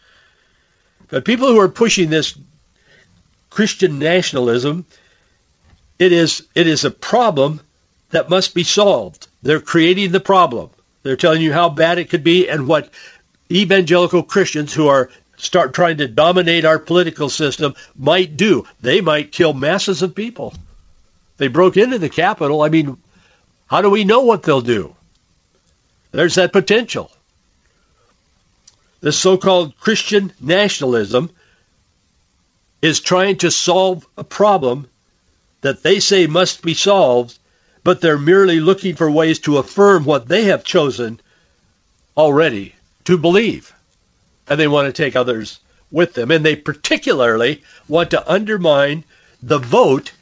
But 1.13 1.27
people 1.27 1.49
who 1.49 1.61
are 1.61 1.69
pushing 1.69 2.09
this 2.09 2.35
Christian 3.51 3.99
nationalism, 3.99 4.87
it 5.99 6.11
is 6.11 6.43
it 6.55 6.67
is 6.67 6.87
a 6.87 6.91
problem 6.91 7.61
that 8.13 8.31
must 8.31 8.55
be 8.55 8.65
solved. 8.65 9.27
They're 9.43 9.61
creating 9.61 10.13
the 10.13 10.21
problem. 10.21 10.71
They're 11.03 11.17
telling 11.17 11.43
you 11.43 11.53
how 11.53 11.69
bad 11.69 11.99
it 11.99 12.09
could 12.09 12.25
be 12.25 12.49
and 12.49 12.67
what 12.67 12.89
evangelical 13.51 14.23
Christians 14.23 14.73
who 14.73 14.89
are 14.89 15.11
start 15.37 15.75
trying 15.75 15.99
to 15.99 16.09
dominate 16.09 16.65
our 16.65 16.79
political 16.79 17.29
system 17.29 17.75
might 17.95 18.39
do. 18.39 18.65
They 18.81 19.03
might 19.03 19.33
kill 19.33 19.53
masses 19.53 20.01
of 20.01 20.15
people. 20.15 20.55
They 21.37 21.49
broke 21.49 21.77
into 21.77 21.99
the 21.99 22.09
Capitol. 22.09 22.63
I 22.63 22.71
mean, 22.71 22.97
how 23.67 23.83
do 23.83 23.91
we 23.91 24.05
know 24.05 24.23
what 24.23 24.45
they'll 24.45 24.63
do? 24.63 24.97
There's 26.11 26.37
that 26.37 26.55
potential. 26.55 27.11
This 29.03 29.19
so-called 29.19 29.77
Christian 29.79 30.33
nationalism 30.41 31.31
is 32.81 33.01
trying 33.01 33.37
to 33.39 33.51
solve 33.51 34.07
a 34.17 34.25
problem 34.25 34.89
that 35.61 35.83
they 35.83 36.01
say 36.01 36.27
must 36.27 36.63
be 36.63 36.75
solved, 36.75 37.37
but 37.85 38.01
they're 38.01 38.17
merely 38.17 38.61
looking 38.61 38.95
for 38.95 39.11
ways 39.11 39.41
to 39.41 39.59
affirm 39.59 40.05
what 40.05 40.29
they 40.29 40.45
have 40.45 40.65
chosen 40.65 41.21
already 42.17 42.75
to 43.05 43.19
believe 43.19 43.75
and 44.49 44.59
they 44.59 44.69
want 44.69 44.87
to 44.87 44.93
take 44.93 45.17
others 45.17 45.59
with 45.91 46.15
them. 46.15 46.31
And 46.31 46.45
they 46.45 46.57
particularly 46.57 47.63
want 47.89 48.11
to 48.11 48.33
undermine 48.33 49.05
the 49.43 49.59
vote 49.59 50.13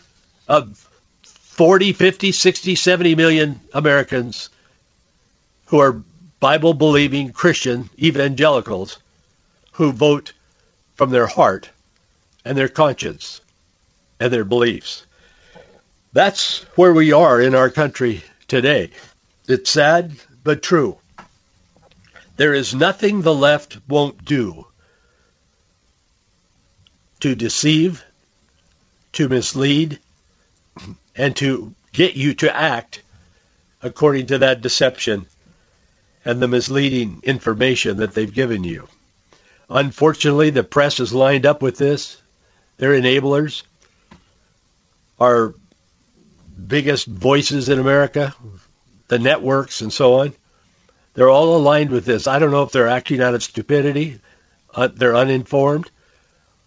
of 0.49 0.79
40, 1.23 1.93
50, 1.93 2.33
60, 2.33 2.75
70 2.75 3.15
million 3.15 3.61
Americans 3.75 4.49
who 5.67 5.79
are 5.81 6.03
Bible 6.41 6.73
believing 6.73 7.33
Christian 7.33 7.91
evangelicals 7.99 8.99
who 9.73 9.93
vote 9.93 10.33
from 10.95 11.11
their 11.11 11.27
heart 11.27 11.69
and 12.47 12.57
their 12.57 12.69
conscience 12.69 13.43
and 14.19 14.33
their 14.33 14.45
beliefs. 14.45 15.05
That's 16.15 16.63
where 16.77 16.95
we 16.95 17.13
are 17.13 17.41
in 17.41 17.55
our 17.55 17.69
country 17.69 18.25
today. 18.49 18.91
It's 19.47 19.71
sad, 19.71 20.13
but 20.43 20.63
true. 20.63 20.97
There 22.37 22.55
is 22.55 22.75
nothing 22.75 23.21
the 23.21 23.35
left 23.35 23.77
won't 23.87 24.25
do 24.25 24.67
to 27.21 27.35
deceive, 27.35 28.03
to 29.13 29.29
mislead, 29.29 29.99
and 31.15 31.37
to 31.37 31.75
get 31.93 32.15
you 32.15 32.33
to 32.35 32.57
act 32.57 33.03
according 33.83 34.29
to 34.29 34.39
that 34.39 34.63
deception 34.63 35.27
and 36.25 36.41
the 36.41 36.49
misleading 36.49 37.21
information 37.23 37.99
that 37.99 38.15
they've 38.15 38.33
given 38.33 38.65
you. 38.65 38.89
Unfortunately, 39.69 40.51
the 40.51 40.65
press 40.65 41.01
is 41.01 41.15
lined 41.15 41.47
up 41.47 41.63
with 41.63 41.79
this. 41.79 42.21
They're 42.77 43.01
enablers. 43.01 43.63
Our 45.19 45.55
biggest 46.67 47.07
voices 47.07 47.69
in 47.69 47.79
America, 47.79 48.35
the 49.09 49.19
networks 49.19 49.81
and 49.81 49.93
so 49.93 50.21
on. 50.21 50.35
They're 51.15 51.31
all 51.31 51.57
aligned 51.57 51.91
with 51.91 52.05
this. 52.05 52.27
I 52.27 52.39
don't 52.39 52.51
know 52.51 52.63
if 52.63 52.73
they're 52.73 52.89
acting 52.89 53.21
out 53.21 53.35
of 53.35 53.43
stupidity, 53.43 54.21
uh, 54.75 54.89
they're 54.89 55.17
uninformed, 55.17 55.91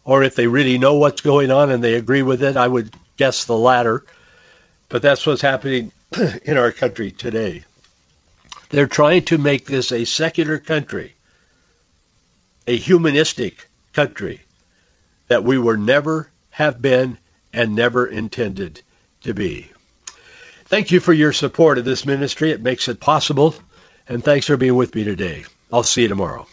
or 0.04 0.24
if 0.24 0.36
they 0.36 0.48
really 0.48 0.78
know 0.78 0.96
what's 0.96 1.22
going 1.22 1.52
on 1.52 1.72
and 1.72 1.84
they 1.84 1.96
agree 1.96 2.24
with 2.24 2.44
it. 2.44 2.58
I 2.58 2.68
would 2.68 2.94
guess 3.18 3.46
the 3.46 3.58
latter. 3.58 4.04
But 4.90 5.02
that's 5.02 5.26
what's 5.26 5.42
happening 5.42 5.92
in 6.44 6.58
our 6.58 6.72
country 6.72 7.12
today. 7.12 7.64
They're 8.74 8.88
trying 8.88 9.26
to 9.26 9.38
make 9.38 9.66
this 9.66 9.92
a 9.92 10.04
secular 10.04 10.58
country, 10.58 11.14
a 12.66 12.76
humanistic 12.76 13.70
country 13.94 14.42
that 15.28 15.44
we 15.44 15.60
were 15.60 15.78
never 15.78 16.32
have 16.50 16.82
been 16.82 17.20
and 17.54 17.76
never 17.76 18.08
intended 18.08 18.82
to 19.22 19.36
be. 19.36 19.70
Thank 20.66 20.90
you 20.90 21.00
for 21.00 21.14
your 21.14 21.34
support 21.34 21.78
of 21.78 21.86
this 21.86 22.04
ministry. 22.04 22.50
It 22.50 22.64
makes 22.64 22.88
it 22.88 23.00
possible 23.00 23.54
and 24.10 24.24
thanks 24.24 24.48
for 24.48 24.58
being 24.58 24.74
with 24.74 24.96
me 24.96 25.04
today. 25.04 25.46
I'll 25.72 25.84
see 25.84 26.02
you 26.02 26.08
tomorrow. 26.08 26.48